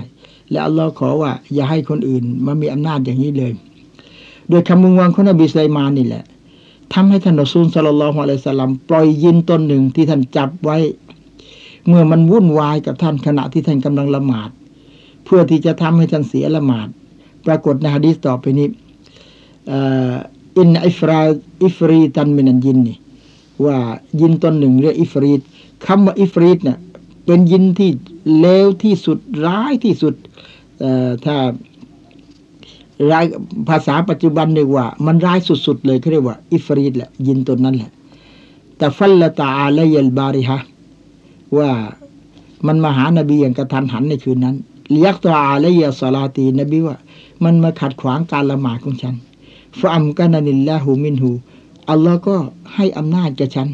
[0.52, 3.54] และอัลลอฮ์ขอว่า อย่าให้คนอื่นมามีอำนาจอย่างนี้เลย
[4.50, 6.24] โดยคำมึงวังของนบีสุลมานนี่แหละ
[6.94, 10.78] ทำให้ท่านรอซูลสลลัลฮุอะลัยสลัมปล่อยยินต้นหนึ่งที่ท่านจับไว้
[11.88, 14.50] เมื่อมันวุ่นวายกับท่านขณะที่ท่านกำลังละหมาด
[15.26, 16.88] เพื่อที่จะทำให้ท่านเสียละหมาด
[17.46, 18.68] ปรากฏในฮะดีษต่อไปนี้
[20.58, 21.20] อินอิฟรา
[21.64, 22.98] อิฟรีตันมินันยินนี่
[23.66, 23.78] ว่า
[24.22, 25.42] ยินตนหนึ่งเรียกอิฟรีต
[25.86, 26.78] คำว่าอิฟรีตเนี่ย
[27.26, 27.90] เป็นยินที่
[28.40, 30.14] เลวที่สุดร้ายที่สุด
[31.26, 31.36] ถ้า
[33.12, 33.26] ราย
[33.70, 37.92] ภาษาปัจจุบันเรียกว่า มันร้ายสุดๆเลยเขาเรียกว่า อิฟรีดแหละ ยินตัวนั้นแหละ
[38.78, 40.60] แต่ฟัลละตาอาลยลบาริฮะ
[41.58, 41.70] ว่า
[42.68, 44.56] มันมาหานบีอย่างกระทันหันในคืนนั้น
[44.94, 46.98] เลียกตัวอาลยสลาตีนบีว่า
[47.44, 49.16] มันมาขัดขวางการละหมาดของฉัน
[49.80, 51.32] فأمكنني الله منه
[51.90, 52.36] อัลลอฮ์ก็
[52.76, 53.68] ให้อำนาจแก่ฉัน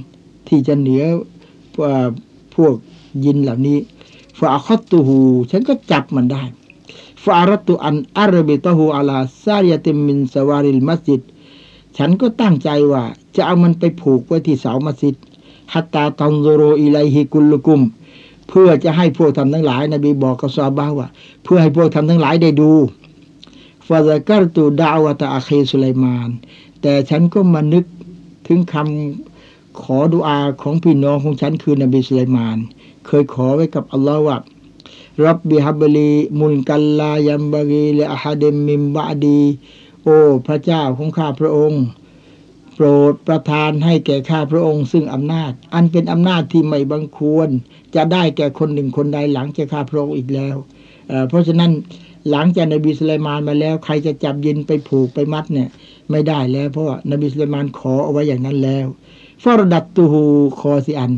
[0.48, 1.04] ที่จะเหนือ
[2.56, 2.76] พวก
[3.26, 3.78] ยินเหล่านี้
[4.40, 5.18] فأخذته
[5.52, 6.44] ฉันก็จับมันได้
[7.24, 11.22] فأردت أن أربطه على سارية من سواري المسجد
[11.98, 13.04] ฉันก็ตั้งใจว่า
[13.36, 15.16] จะเอามันไปผูกไว้ที่เสามัสยิด
[15.74, 17.82] حتى تنظروا إليه كلكم
[18.50, 21.08] เพื่อจะให้พวกท่านทั้งหลาย นบีบอกกับซาบาว่า
[21.44, 22.72] เพื่อให้พวกท่านทั้งหลายได้ดู
[23.88, 26.30] فذكرت دعوة أخي سليمان
[26.82, 27.86] แต่ฉันก็มานึก
[28.48, 32.58] ถึงคำขอดุอาของพี่น้องของฉันคือนบีสุไลมาน
[33.06, 34.38] เคยขอไว้กับอัลลอฮ์ว่า
[35.26, 39.42] رب هب لي ملكا لا ينبغي لأحد من بعدي
[40.04, 41.84] โอ้พระเจ้าของข้าพระองค์
[42.76, 47.50] โปรดประทานให้แก่ข้าพระองค์ซึ่งอำนาจ อันเป็นอำนาจที่ไม่บังควร
[47.96, 50.56] จะได้แก่คนหนึ่งคนใดหลังจากข้าพระองค์อีกแล้ว
[51.08, 51.72] เเพราะฉะนั้น
[52.32, 55.70] หลังจากนบีสุลัยมานมาแล้ว ใครจะจับยินไปผูกไปมัดเนี่ย
[56.12, 58.88] ไม่ได้แล้ว เพราะว่านบีสุลัยมานขอเอาไว้อย่างนั้นแล้ว
[59.44, 60.24] ฟารดัตตูฮู
[60.60, 61.12] คอสิอัน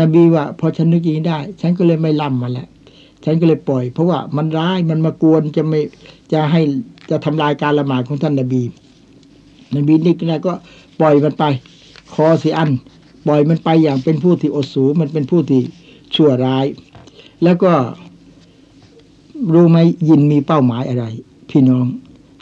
[0.00, 2.68] นบีว่าพอฉันนึกอย่างนี้ได้ ฉันก็เลยไม่ล่ำมาแล้ว
[3.24, 5.80] ฉันก็เลยปล่อย เพราะว่ามันร้ายมันมากวนจะไม่
[6.32, 6.60] จะให้
[7.10, 8.62] จะทำลายการละหมาดของท่านนบี
[9.76, 10.52] นบีนี่นะก็
[11.00, 11.44] ปล่อยมันไป
[12.14, 12.70] คอสีอัน
[13.26, 15.60] ปล่อยมันไปอย่างเป็นผู้ที่อดสูมันเป็นผู้ที่
[16.14, 16.66] ชั่วร้าย
[17.44, 17.72] แล้วก็
[19.52, 21.04] รู้ไหมยินมีเป้าหมายอะไร
[21.50, 21.86] พี่น้อง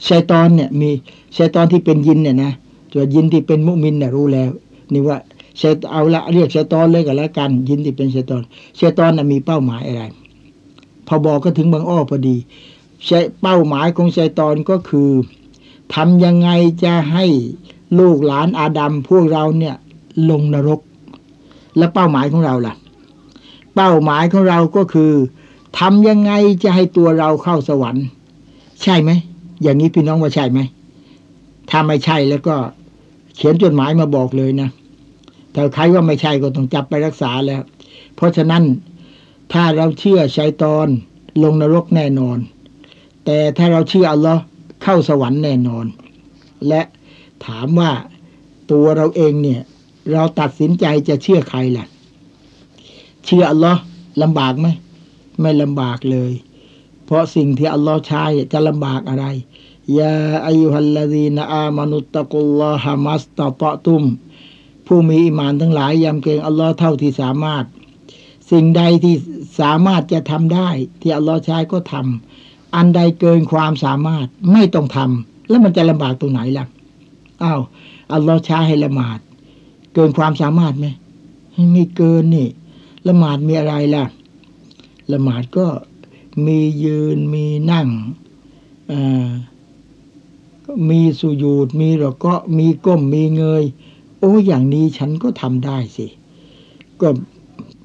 [0.09, 0.91] ชัยตอนเนี่ย มี
[1.37, 2.53] ชัยตอนที่เป็นยินเนี่ยนะ
[2.93, 4.51] ตัวยินที่เป็นมุมินเนี่ยรู้แล้ว
[4.93, 5.19] นี่ว่า
[5.61, 8.43] ชัยเอาละเรียกชัยตอนเลยกันแล้วกัน ยินที่เป็นชัยตอน
[8.81, 10.03] ชัยตอนน่ะมีเป้าหมายอะไร
[11.07, 12.37] พอบอกก็ถึงบางอ้อพอดี
[13.07, 15.11] ใช้เป้าหมายของชัยตอนก็คือ
[15.95, 16.49] ทำยังไง
[16.85, 17.25] จะให้
[17.99, 19.75] ลูกหลานอาดัมพวกเราเนี่ย
[20.31, 20.81] ลงนรก
[21.77, 22.75] และเป้าหมายของเราล่ะ
[23.75, 25.13] เป้าหมายของเราก็คือ
[25.79, 28.07] ทำยังไงจะให้ตัวเราเข้าสวรรค์
[28.83, 29.11] ใช่ไหม
[29.63, 30.61] อย่างนี้พี่น้องว่าใช่ไหม
[31.71, 32.57] ถ้าไม่ใช่แล้วก็
[33.37, 34.69] เขียนจดหมายมาบอกเลยนะ
[35.53, 37.63] แต่ใครว่าไม่ใช่ก็ต้องจับไปรักษาแล้ว
[38.17, 38.63] เพราะฉะนั้น
[39.53, 40.89] ถ้าเราเชื่อชัยตอน
[41.43, 42.39] ลงนรกแน่นอน
[43.25, 44.43] แต่ถ้าเราเชื่ออัลลอฮ์
[44.83, 45.87] เข้าสวรรค์แน่นอน
[46.69, 46.83] และ
[47.47, 47.91] ถามว่า
[48.71, 49.61] ตัวเราเองเนี่ย
[50.13, 51.87] เราตัดสินใจจะเชื่อใครล่ะ
[53.25, 53.81] เชื่ออัลลอฮ์
[54.23, 54.67] ลำบากไหม
[55.41, 56.33] ไม่ลำบากเลย
[57.05, 59.27] เพราะสิ่งที่อัลลอฮ์ใช้จะลำบากอะไร
[59.99, 60.15] ยา
[60.47, 64.03] อายุฮัลลาดีนอามานุตตะกุลลอฮามัสตะปะตุม
[64.87, 67.65] ผู้มีอิมานทั้งหลายยำเกรงอัลลอฮ์เท่าที่สามารถ
[68.51, 69.15] สิ่งใดที่
[69.61, 70.69] สามารถจะทำได้
[71.01, 76.67] ที่อัลลอฮ์ใช้ก็ทำอันใดเกินความสามารถไม่ต้องทำแล้วมันจะลำบากตรงไหนล่ะ
[77.43, 77.61] อ้าว
[78.13, 79.19] อัลลอฮ์ใช้ให้ละหมาด
[79.95, 80.87] เกินความสามารถไหม
[81.73, 82.49] ไม่เกินนี่
[83.09, 84.05] ละหมาดมีอะไรล่ะ
[85.13, 85.67] ละหมาดก็
[86.47, 87.89] มียืนมีนั่ง
[90.91, 93.65] มีสุญูดมีหรอก็มีก้มมีเงย
[94.19, 96.07] โอ้อย่างนี้ฉันก็ทำได้สิ
[97.01, 97.09] ก็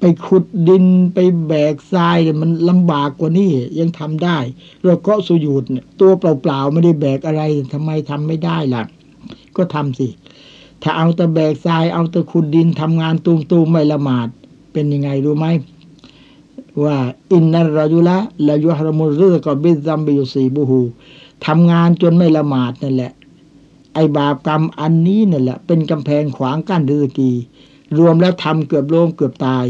[0.00, 4.38] ไปขุดดินไปแบกทรายมันลำบากกว่านี้ยังทำได้
[4.84, 5.62] เราก็สุญูด
[6.00, 7.42] ตัวเปล่าๆไม่ได้แบกอะไร
[7.72, 8.82] ทำไมทำไม่ได้ล่ะ
[9.56, 10.08] ก็ทำสิ
[10.82, 14.28] ถ้าเอาแต่แบกทรายเอาแต่ขุดดินทำงานตูมๆไม่ละหมาด
[14.76, 15.46] เป็นยังไงรู้ไหม
[16.84, 16.96] ว่า
[17.32, 18.16] อินนัรยุละ
[18.46, 20.80] ละยุฮรมุรุกบิซัมบิยุสีบูฮู
[21.46, 23.12] ทำงานจนไม่ละหมาดนั่นแหละ
[23.94, 27.30] ไอบาปกรรมอันนี้นั่นแหละ เป็นกำแพงขวางกั้นฤสกี
[27.98, 29.66] รวมแล้วทำเกือบโลมเกือบตาย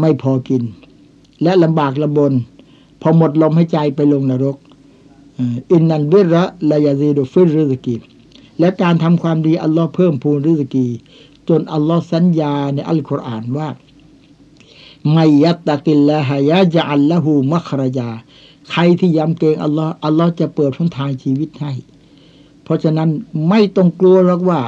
[0.00, 0.62] ไม่พอกิน
[1.42, 2.32] และลำบากลำบน
[3.00, 4.56] พอหมดลมให้ใจไปลงนรก
[5.72, 7.96] อินนันเบระลายาซีดูฟิรฤสกี
[8.58, 10.86] และการทำความดีอัลลอฮ์เพิ่มพูนฤสกี
[11.48, 13.68] จนอัลลอฮ์สัญญาในอัลกุรอานว่า
[15.10, 18.08] ไม่ยัตตะกิลละฮยะจะอัลละหูมัครยา
[18.70, 21.72] ใครที่ยำเกรงอัลลอฮ์อัลลอฮ์จะเปิดทุนทางชีวิตให้
[22.62, 23.08] เพราะฉะนั้น
[23.48, 24.60] ไม่ต้องกลัวหรอกว่า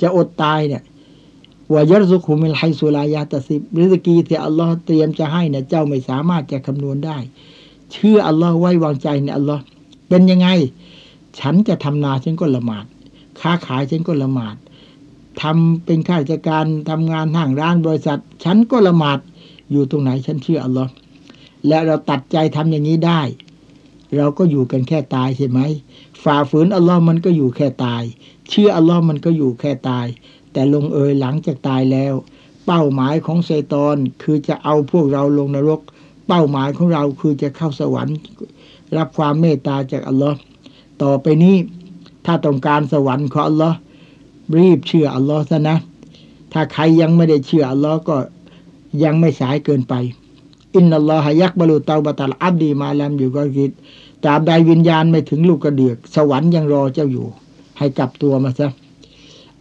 [0.00, 0.82] จะอดตายเนี่ย
[1.72, 7.18] ว่ายัสุขุมิลไฮสุลายาตสิบริสกีที่อัลลอฮ์เตรียมจะให้เนี่ยเจ้าไม่สามารถจะคำนวณได้
[7.92, 9.62] เชื่ออัลลอฮ์ไว้วางใจในอัลลอฮ์
[10.08, 10.48] เป็นยังไง
[11.40, 12.84] ฉันจะทำนาฉันก็ละหมาด
[13.40, 14.56] ค้าขายฉันก็ละหมาด
[15.42, 19.18] ทำเป็นข้าราชการทำงานห้างร้านบริษัท ฉันก็ละหมาด
[19.70, 20.90] อยู่ตรงไหนฉันเชื่ออัลลอฮ์
[21.68, 23.20] และเราตัดใจทำอย่างนี้ได้
[24.16, 25.60] เราก็อยู่กันแค่ตายใช่ไหม
[26.22, 28.02] ฝ่าฝืนอัลลอฮ์มันก็อยู่แค่ตาย
[28.50, 30.06] เชื่ออัลลอฮ์มันก็อยู่แค่ตาย
[30.52, 32.14] แต่ลงเอยหลังจากตายแล้ว
[32.66, 35.80] เป้าหมายของไซตอนคือจะเอาพวกเราลงนรก
[36.28, 38.16] เป้าหมายของเราคือจะเข้าสวรรค์
[38.96, 40.38] รับความเมตตาจากอัลลอฮ์
[41.02, 41.56] ต่อไปนี้
[42.26, 43.76] ถ้าต้องการสวรรค์ของอัลลอฮ์
[44.58, 45.78] รีบเชื่ออัลลอฮ์ซะนะ
[46.52, 48.16] ถ้าใครยังไม่ได้เชื่ออัลลอฮ์ก็
[49.02, 49.94] ยังไม่สายเกินไป
[50.74, 53.70] อินนัลลอฮยักบรรลุเตาบัตัลอับดีมาแลมอยู่ก็คิด
[54.24, 57.26] ตราบใดวิญญาณไม่ถึงลูกกระเดือก สวรรค์ยังรอเจ้าอยู่
[57.78, 58.68] ให้กลับตัวมาซะ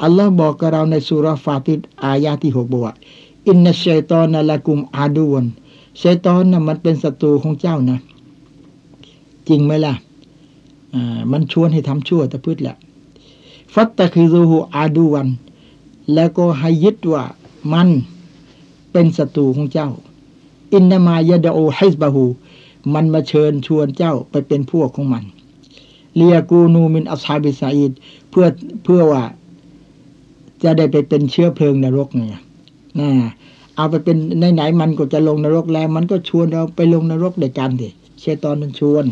[0.03, 2.93] อัลลอฮ์บอกกับเราในสุรฟาติดอายาที่หกบอกว่า
[3.47, 5.45] อินนัชชัยตอนนัละกุมอาดูวน
[6.01, 7.99] ชัยตอนนะ่ะมันเป็นศัตรูของเจ้านะ
[9.47, 9.93] จริงไหมล่ะ
[10.93, 12.75] อ่ามันชวนให้ทำชั่วแต่พืชแหละ
[13.73, 15.27] ฟัตตะคือรูหูอาดูวัน
[16.13, 17.23] แล้วก็ให้ยึดว่า
[17.71, 17.89] มัน
[18.97, 19.89] เป็นศัตรูของเจ้า
[20.73, 22.25] อินนามายดาโอไฮสบาหู
[22.93, 25.23] มันมาเชิญชวนเจ้าไปเป็นพวกของมัน
[26.15, 27.91] เลียกูนูมินอัสาบิสาอิด
[28.29, 28.45] เพื่อ
[28.83, 29.23] เพื่อว่า
[30.63, 32.23] จะได้ไปเป็นเชื้อเพลิงนรกไง
[32.99, 33.09] นะ
[33.75, 34.17] เอาไปเป็น
[34.55, 37.89] ไหนๆมันก็จะลงนรกแล้ว มันก็ชวนเราไปลงนรกด้วยกันสิ
[38.19, 39.05] เชตอนมันชวน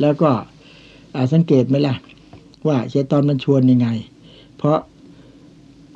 [0.00, 0.30] แล้วก็
[1.32, 1.94] สังเกตไหมล่ะ
[2.66, 3.88] ว่าเชตอนมันชวนยังไง
[4.56, 4.78] เพราะ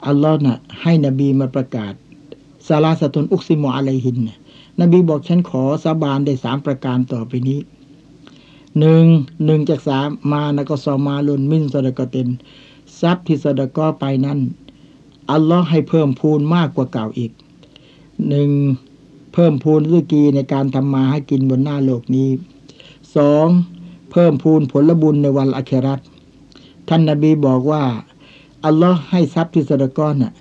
[0.07, 1.95] อัลลอฮ์น่ะให้นบีมาประกาศ
[2.67, 4.19] ซาลาสตุนอุกซิโมอะไรหิน
[4.81, 7.61] นบีบอกฉันขอสาบานได้สามประการต่อไปนี้
[8.79, 9.05] หนึ่ง
[9.45, 12.29] หนึ่งจากสามมานะก็ซอมาลุนมินสดกเต็น
[13.01, 14.39] ทรัพย์ที่สดก็ไปนั้น
[15.31, 17.33] อัลลอฮ์ให้เพิ่มพูนมากกว่าเก่าอีก
[18.29, 18.51] หนึ่ง
[19.33, 22.29] เพิ่มพูนรุกีในการทำมาให้กินบนหน้าโลกนี้
[23.17, 23.47] สอง
[24.13, 26.01] เพิ่มพูนผลบุญในวันอัครัต
[26.89, 27.83] ท่านนาบีบอกว่า
[28.65, 30.33] อัลลอฮ์ให้ทรัพย์ที่สดก้อนน่ะ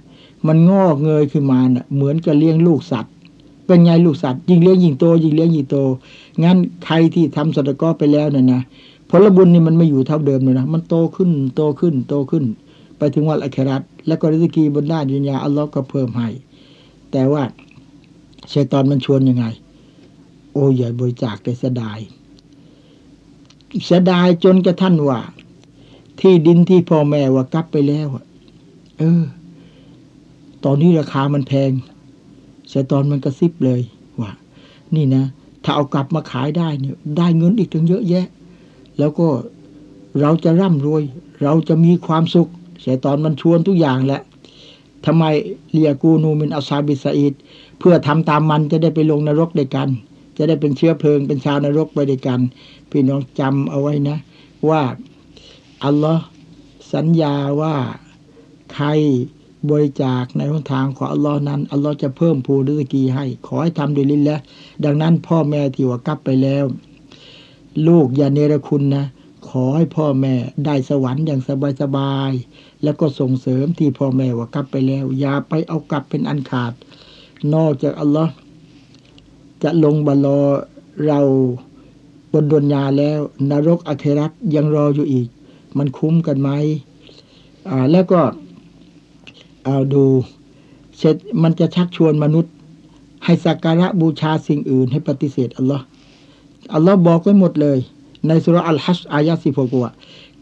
[0.48, 3.14] มันงอกเงยขึ้นมาเน่ะเหมือนกับเลี้ยงลูกสัตว์
[3.66, 5.78] เป็นไงลูกสัตว์ยิ่งเลี้ยงยิ่งโตยิ่งเลี้ยงยิ่งโต
[6.44, 8.62] งั้นใครที่ทำสตกอไปแล้วเนี่ยนะ
[9.10, 12.44] ผลบุญนี่มันไม่อยู่เท่าเดิมเลยนะ มันโตขึ้นโตขึ้นโตขึ้น
[12.98, 16.28] ไปถึงวันอัคราตแล้วก็ริสกีบนหน้าดุนยาอัลลอฮ์ก็เพิ่มให้
[17.12, 17.44] แต่ว่า
[18.54, 19.46] ชัยตอนมันชวนยังไง
[20.54, 22.00] โอ้ยใหญ่บริจาคแต่เสียดาย
[23.86, 25.20] เสียดายจนกระทั่นว่า
[26.20, 28.08] ที่ดินที่พ่อแม่ว่า กลับไปแล้ว
[29.00, 29.24] เออ
[30.66, 31.72] ตอนนี้ราคามันแพง
[32.72, 33.82] ชายตอนมันกระซิบเลย
[34.20, 34.32] ว่า
[34.95, 35.24] นี่นะ
[35.64, 38.26] ถ้าเอากลับมาขายได้เนี่ย ได้เงินอีกถึงเยอะแยะ
[38.99, 39.28] แล้วก็
[40.22, 41.03] เราจะร่ำรวย
[41.43, 42.49] เราจะมีความสุข
[42.86, 44.22] ชายตอนมันชวนทุกอย่างแหละ
[45.05, 45.24] ทำไม
[45.72, 47.34] เลียกูนูมินอัซาบิสอิด
[47.80, 49.89] เพื่อทำตามมันจะได้ไปลงนรกด้วยกัน
[50.38, 52.39] จะได้เป็นเชื้อเพลิงเป็นชาวนรกไปด้วยกัน
[52.89, 54.18] พี่น้องจำเอาไว้นะ
[54.70, 54.82] ว่า
[55.84, 56.26] อัลลอฮ์
[56.93, 57.76] สัญญาว่า
[58.74, 58.88] ใคร
[59.70, 64.41] บริจาคในหนทางของอัลลอฮ์นั้นอัลลอฮ์จะเพิ่มภูริสกีให้ ขอให้ทำด้วยลิ้นแล้ว
[64.86, 66.66] ดังนั้นพ่อแม่ที่ว่ากลับไปแล้ว
[67.88, 69.05] ลูกอย่าเนรคุณนะ
[69.49, 70.36] ขอให้พ่อแม่
[70.66, 71.41] ได้สวรรค์อย่าง
[71.82, 76.74] สบายๆแล้วก็ส่งเสริมที่พ่อแม่ว่ากลับไปแล้ว อย่าไปเอากลับเป็นอันขาด
[77.53, 78.34] นอกจากอัลลอฮ์
[79.64, 80.41] จะลงบัลลอ
[81.05, 81.20] เรา
[82.34, 83.20] บนดนยาแล้ว
[83.51, 85.28] นรกอเครัตยังรออยู่อีก
[85.78, 86.49] มันคุ้มกันไหม
[87.70, 88.22] อ่าแล้วก็
[89.66, 90.05] เอาดู
[90.97, 92.53] เสร็จมันจะชักชวนมนุษย์
[93.26, 95.86] ให้สักการะบูชาสิ่งอื่น ให้ปฏิเสธอัลลอฮ์
[96.74, 97.80] อัลลอฮ์บอกไว้หมดเลย
[98.28, 99.91] ในสุรอัลฮัชอายะสิบหกว่า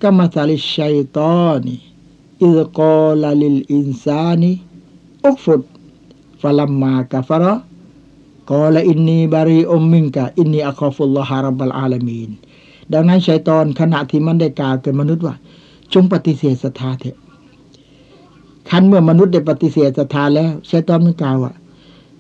[0.02, 11.37] كمثل الشيطان إذ قال للإنسان اكفر فلما كفر قال إني بريء منك إني أخاف الله
[11.37, 12.30] رب العالمين
[12.94, 15.36] ดังนั้นชัยตอนขณะที่มันได้กล่าวกับมนุษย์ว่า
[15.94, 17.18] จงปฏิเสธศรัทธาเถอะ
[18.72, 21.54] ครั้นเมื่อมนุษย์ได้ปฏิเสธศรัทธาแล้วชัยตอนมันกล่าวว่า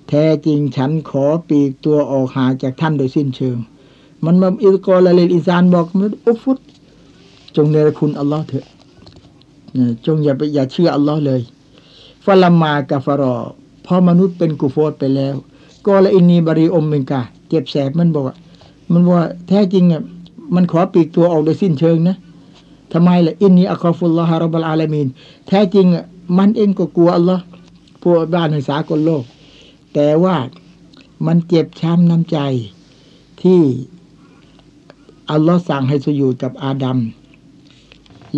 [0.09, 3.57] แท้จริงฉันขอปีกตัวออกหาจากท่านโดยสิ้นเชิง
[4.25, 6.59] มันมาإذ قال للإنسانบอกมันอุฟุต
[7.55, 8.65] จงเนรคุณอัลลอฮ์เถอะ
[10.05, 11.41] จงอย่าไปอย่าเชื่ออัลลอฮ์เลย
[12.25, 13.35] فلما كفر
[13.85, 15.35] พอมนุษย์เป็นกุฟรไปแล้ว
[15.85, 18.35] قال إني بريء منكเจ็บแสบมันบอกว่า
[18.93, 20.01] มันว่าแท้จริงอะ
[20.55, 22.15] มันขอปีกตัวออกโดยสิ้นเชิงนะ
[22.93, 25.07] ทำไมล่ะอินนีอัคอฟุลลอฮารับัลอาลามีน
[25.47, 26.05] แท้จริงอะ
[26.37, 27.43] มันเองก็กลัวอัลลอฮ์
[28.03, 29.23] พวกบ้านในสากลโลก
[29.93, 30.35] แต่ว่า
[31.25, 32.37] มันเจ็บช้ำน้ำใจ
[33.41, 33.61] ที่
[35.31, 36.97] อัลลอฮ์สั่งให้สอยู่กับอาดัม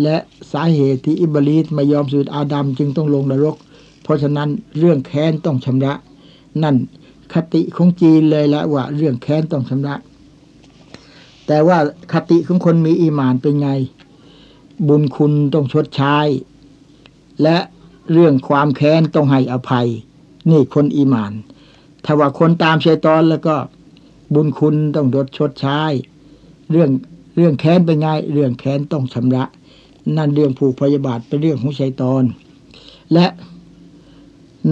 [0.02, 0.16] และ
[0.52, 3.56] สาเหตุที่อิบลีสไม่ยอมสูดอาดัมจึงต้องลงนรก
[4.02, 5.94] เพราะฉะนั้นเรื่องแค้นต้องชำระ
[6.62, 6.76] นั่น
[7.34, 9.94] คติของจีนเลยละว่า เรื่องแค้นต้องชำระ
[11.46, 11.78] แต่ว่า
[12.12, 13.68] คติของคนมีอีมานเป็นไง
[14.88, 16.16] บุญคุณต้องชดใช้
[17.42, 17.56] และ
[18.12, 19.88] เรื่องความแค้นต้องให้อภัย
[20.50, 21.32] นี่คนอีมาน
[22.04, 23.56] ถ้าว่าคนตามชัยตอนแล้วก็
[24.34, 25.80] บุญคุณต้องดดชดใช้
[26.70, 26.90] เรื่อง
[27.36, 29.44] เรื่องแค้นเป็นไงเรื่องแค้นต้องชำระ
[30.16, 32.24] นั่นเรื่องผูกพยาบาทเป็นเรื่องของชัยตอน
[33.12, 33.26] และ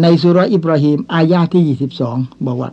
[0.01, 2.16] ในสุรอิบราฮิมอายาที่ยี่สิบสอง
[2.47, 2.70] บอกว่า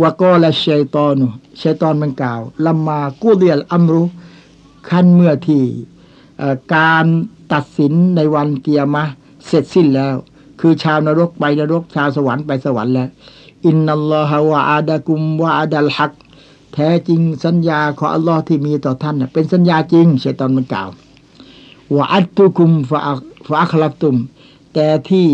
[0.00, 1.14] ว่าก็และชัยตอน
[1.62, 4.02] ชัยตอนมันกล่าวลัมมากูเดียลอัมรุ
[4.88, 5.64] ขั้นเมื่อที่
[6.74, 7.06] การ
[7.52, 9.04] ตัดสินในวันเกียร์มะ
[9.50, 10.14] เสร็จสิ้นแล้ว
[10.60, 13.08] คือชาวนรกไปนรกชาวสวรรค์ไปสวรรค์แล้ว
[13.66, 16.12] อินนัลลอฮะวะอาดะกุมวะอาดัลฮัก
[16.74, 20.88] แท้จริงสัญญาของอัลลอฮ์ที่มีต่อท่านเป็นสัญญาจริงชัยตอนมันกล่าว
[21.94, 23.00] ว่าอัตตุกุมฟา
[23.48, 24.16] ฟาคลับตุม
[24.74, 25.26] แต่ที่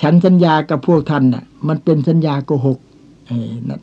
[0.00, 2.78] ฉันสัญญากับพวกท่านน่ะ มันเป็นสัญญาโกหก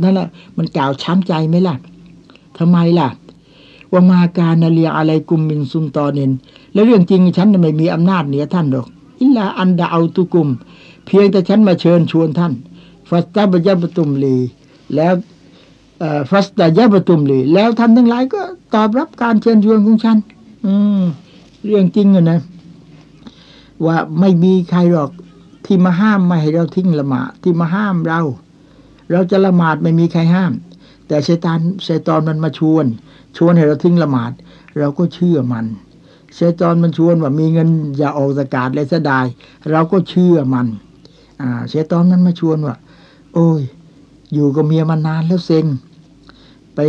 [0.02, 1.76] นั่นแหละมันกล่าวช้ำใจไหมล่ะ
[2.58, 3.10] ทำไมล่ะ
[3.92, 6.32] ว่ามาการนาเลียอะไรกุมมินซุมตอเนน
[6.74, 8.88] แล้วเรื่องจริงฉันไม่มีอำนาจเหนือท่านหรอก
[9.22, 10.50] อิลาอันดาเอาตุกุม
[11.06, 12.54] เพียงแต่ฉันมาเชิญชวนท่าน
[13.10, 14.36] ฟัสตาบยาบตุมลี
[14.96, 15.14] แล้ว
[16.30, 18.42] ฟัสตายาบตุมลี แล้วท่านทั้งหลายก็
[18.74, 20.18] ตอบรับการเชิญชวนของฉัน
[20.66, 21.02] อืม
[21.66, 22.40] เรื่องจริงอะนะ
[23.86, 25.12] ว่าไม่มีใครหรอก
[25.66, 28.22] ที่มาห้ามไม่ให้เราทิ้งละหมาดที่มาห้ามเรา
[29.12, 30.54] เราจะละหมาดไม่มีใครห้าม
[31.08, 32.86] แต่ชัยตอนชัยตอนมันมาชวน
[33.38, 34.32] ชวนให้เราทิ้งละหมาด
[34.78, 35.66] เราก็เชื่อมัน
[36.36, 39.26] เชัยตอนมันชวนว่ามีเงินอย่าออกสกาดเลยเสียดาย
[39.72, 40.68] เราก็เชื่อมัน
[41.42, 42.76] อ่าชัยตอนมันมาชวนว่า
[43.34, 43.62] โอ้ย
[44.34, 45.66] อยู่กับเมียมานานแล้วเซ็ง
[46.76, 46.80] ไป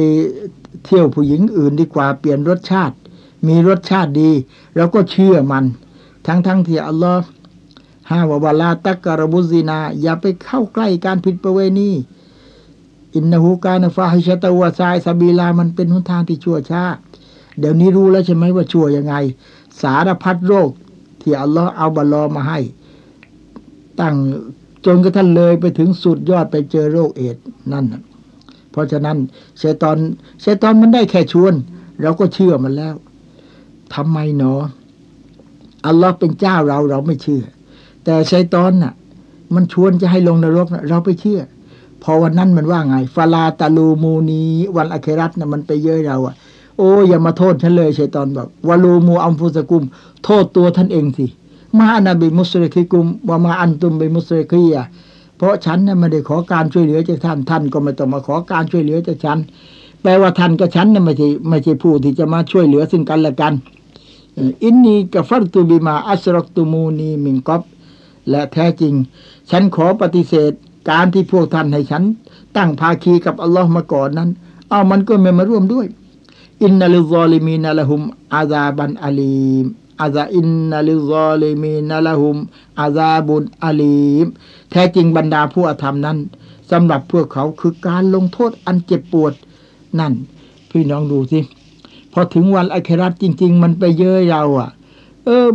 [0.84, 2.94] เที่ยวผู้หญิงอื่นดีกว่าเปลี่ยนรสชาติ
[3.46, 4.30] มีรสชาติดี
[4.76, 5.64] เราก็เชื่อมัน
[6.26, 7.22] ทั้งทั้งที่อัลลอฮ์
[8.10, 11.90] ห้าวบาลาตักกรบุซีนา อย่าไปเข้าใกล้การผิดประเวณี
[13.14, 16.84] อินนหูการฟาฮิชตะวะซายสบีลามันเป็นหนทางที่ชั่วช้า
[17.58, 19.14] เดี๋ยวนี้รู้แล้วใช่ไหมว่าชั่วยังไง
[19.82, 20.70] สารพัดโรค
[21.20, 22.58] ที่อัลลอฮ์เอาบาลอมาให้
[24.00, 24.16] ตั้ง
[24.84, 27.36] จนกระทั่งเลยไปถึงสุดยอดไปเจอโรคเอด
[27.72, 27.84] นั่น
[28.70, 29.16] เพราะฉะนั้น
[29.58, 29.98] เชตอน
[30.40, 31.54] เชตอนมันได้แค่ชวน
[32.02, 32.94] เราก็เชื่อมันแล้ว
[33.94, 34.62] ทำไมเนาะ
[35.86, 37.44] อัลลอฮ์เป็นเจ้าเราเราไม่เชื่อ
[38.04, 38.92] แต่ชัยตอนน่ะ
[39.54, 41.40] มันชวนจะให้ลงนรกนะเราไปเชื่อ
[42.02, 44.42] พอวันนั้นมันว่าไงฟาลาตาลูมูนี
[44.76, 46.34] วันอะเครัตนะมันไปเย้ยเราอะ
[46.78, 49.84] โอ้อย่ามาโทษฉันเลยชัยตอนบอกวาลูมูอัมฟุสกุม
[50.24, 51.26] โทษตัวท่านเองสิ
[51.78, 54.76] มาอนาบิมุสลิคิกุมว่ามาอันตุมบิมุสลิคีย
[55.36, 59.38] เพราะฉันน่ะไม่ได้ขอการช่วยเหลือจากท่านท่านก็ไม่ต้องมาขอการช่วยเหลือจากฉัน
[60.02, 63.52] แปลว่าท่านกับฉันน่ะไม่ใช่ไม่ใช่ผู้ที่จะมาช่วยเหลือซึ่งกันและกัน
[64.62, 67.62] إني كفرت بما أشركتمون من قبل
[68.30, 68.94] และแท้จริง
[69.50, 70.52] ฉันขอปฏิเสธ
[70.90, 72.02] การที่พวกท่านให้ฉัน
[72.56, 74.30] ตั้งภาคีกับอัลลอฮ์มาก่อนนั้น
[74.68, 75.86] เอามันก็ไม่มาร่วมด้วย
[76.62, 78.02] إن الظالمين لهم
[78.34, 79.66] عذاب أليم
[80.00, 82.36] عذاب إن الظالمين لهم
[82.80, 84.26] อาซาบุนอาลีม
[84.70, 86.18] แท้จริงบรรดาผู้อธรรมนั้น
[86.70, 89.32] สำหรับพวกเขาคือการลงโทษอันเจ็บปวด
[89.98, 90.12] นั่น
[90.70, 91.40] พี่น้องดูสิ
[92.12, 94.70] พอถึงวันอัคราจริง ๆ มันไปเยอะเราอะ
[95.24, 95.48] เออ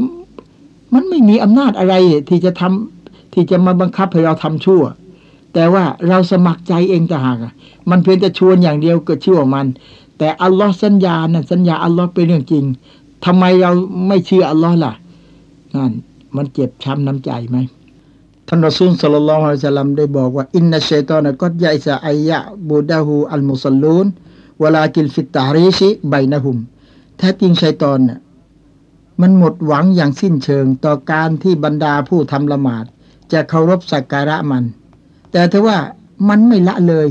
[0.93, 1.95] มันไม่มีอำนาจอะไร
[2.29, 4.83] ที่จะทำที่จะมาบังคับให้เราทำชั่ว
[5.53, 7.37] แต่ว่าเราสมัครใจเองต่างหาก
[7.89, 9.67] มันเพียงจะชวนอย่างเดียวก็ชั่วมัน
[10.17, 12.65] แต่อัลลอฮ์สัญญานะสัญญาอัลลอฮ์เป็นเรื่องจริง
[13.25, 13.71] ทำไมเรา
[14.07, 14.93] ไม่เชื่ออัลลอฮ์ล่ะ
[15.75, 15.91] นั่น
[16.35, 17.57] มันเจ็บช้ำน้ำใจไหม
[18.47, 24.05] ท่านรอซูลสัลลัลลอฮุอะลัยฮิสลามได้บอกว่าإن الشيطان قد يئس أن يعبده المصلون
[24.59, 26.57] ولكن في التحريش بينهم
[27.17, 28.19] แท้จริงชัยตอนน่ะ
[29.21, 32.85] มันหมดหวังอย่างสิ้นเชิงต่อการที่บรรดาผู้ทำละหมาด
[33.31, 34.63] จะเคารพสักการะมัน
[35.31, 35.77] แต่ถ้าว่า
[36.29, 37.07] มันไม่ละเลย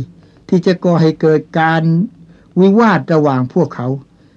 [0.48, 1.82] ที่จะก่อให้เกิดการ
[2.60, 3.88] วิวาทระหว่างพวกเขา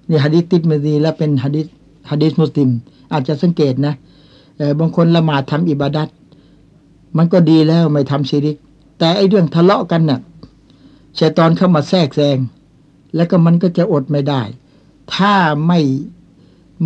[0.09, 1.67] นี่ฮะดิษติดมาดีและเป็นฮะดิษ
[2.11, 2.69] ฮะดิษมุสลิม
[3.11, 3.93] อาจจะสังเกตนะ
[4.79, 6.07] บางคนละหมาดทำอิบาดัต
[7.17, 8.57] มันก็ดีแล้วไม่ทำชิริก
[8.99, 10.19] แต่ไอเรื่องทะเลาะกันนะ่ะ
[11.19, 12.37] ชัยตอนเข้ามาแทรกแซง
[13.15, 14.41] แล้วก็มันก็จะอดไม่ได้
[15.15, 15.33] ถ้า
[15.67, 15.79] ไม่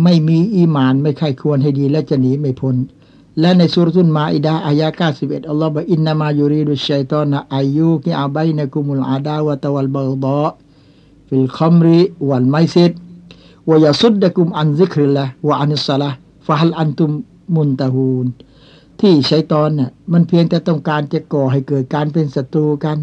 [0.02, 2.76] ไม่มีอีมานไม่ใครควรให้ดี และจะหนีไม่พ้น
[3.40, 4.88] และในสุรทุนมาอิดาอายะ
[5.20, 10.50] 91อัลลอฮฺบอกอินนามายูรีดุชัยตอนะอายุกิอาบัยนะกุมุลอาดาวะตะวัลบาดะ
[11.28, 12.92] في الخمر والميسر
[13.68, 17.10] ويصدكم عن ذكر الله وعن الصلاة فهل أنتم
[17.54, 18.26] منتهون
[19.00, 22.98] แท้จริงชัยตอนน่ะมันเพียงแต่ต้องการจะก่อให้เกิดการเป็นศัตรูกัน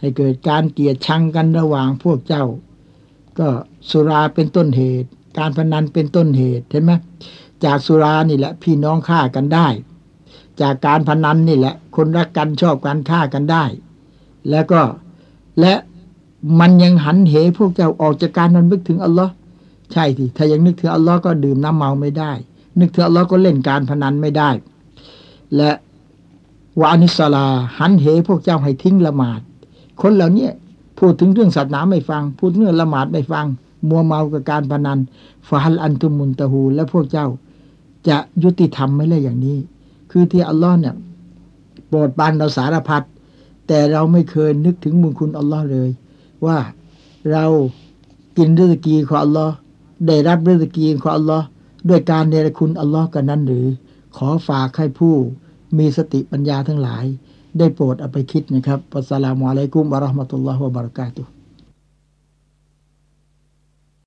[0.00, 2.44] ให้เกิดการเกลียดชังกันระหว่างพวกเจ้า
[3.38, 3.48] ก็
[3.90, 5.08] สุราเป็นต้นเหตุ
[5.38, 6.92] การพนันเป็นต้นเหตุเห็นไหม
[7.64, 9.68] จากสุรานี่แหละพี่น้องฆ่ากันได้
[10.60, 13.64] จากการพนันนี่แหละ คนรักกันชอบกันฆ่ากันได้
[14.50, 14.80] แล้วก็
[15.60, 15.74] และ
[16.60, 19.32] มันยังหันเหพวกเจ้าออกจากการนั้นนึกถึงอัลลอฮ์
[19.92, 22.32] ใช่ที่ถ้ายังนึกถึงอัลลอฮ์ก็ดื่มน้ำเมาไม่ได้
[22.80, 24.50] นึกถึงอัลลอฮ์ก็เล่นการพนันไม่ได้
[25.56, 25.70] และ
[26.80, 27.46] วานิสลา
[27.78, 29.40] หันเหพวกเจ้าให้ทิ้งละหมาด
[30.02, 30.48] คนเหล่านี้
[30.98, 33.46] พูดถึงเรื่องศาสนาไม่ฟัง พูดเรื่องละหมาดไม่ฟัง
[33.88, 34.98] มัวเมากับการพนัน
[35.48, 37.26] ฟาฮัลอันตุมุนตะฮูและพวกเจ้า
[38.08, 39.58] จะยุติธรรมไม่เลยอย่างนี้
[40.10, 40.94] คือที่อัลลอฮ์เนี่ย
[41.88, 43.02] โปรดปานเราสารพัด
[43.66, 45.90] แต่เราไม่เคยนึกถึงบุญคุณอัลลอฮ์เลย
[46.46, 46.58] ว่า
[47.32, 47.44] เรา
[48.36, 49.54] กินฤสกีของอัลลอฮ์
[50.06, 51.46] ได้รับฤสกีของอัลลอฮ์
[51.88, 53.66] ด้วยการเนรคุณอัลลอฮ์กันนั้นหรือ
[54.16, 55.14] ขอฝากให้ผู้
[55.78, 57.04] มีสติปัญญาทั้งหลาย
[57.58, 61.30] ได้โปรดเอาไปคิดนะครับอัสสลามุอะลัยกุมวะราะห์มะตุลลอฮ์วะบะเราะกาตุฮ์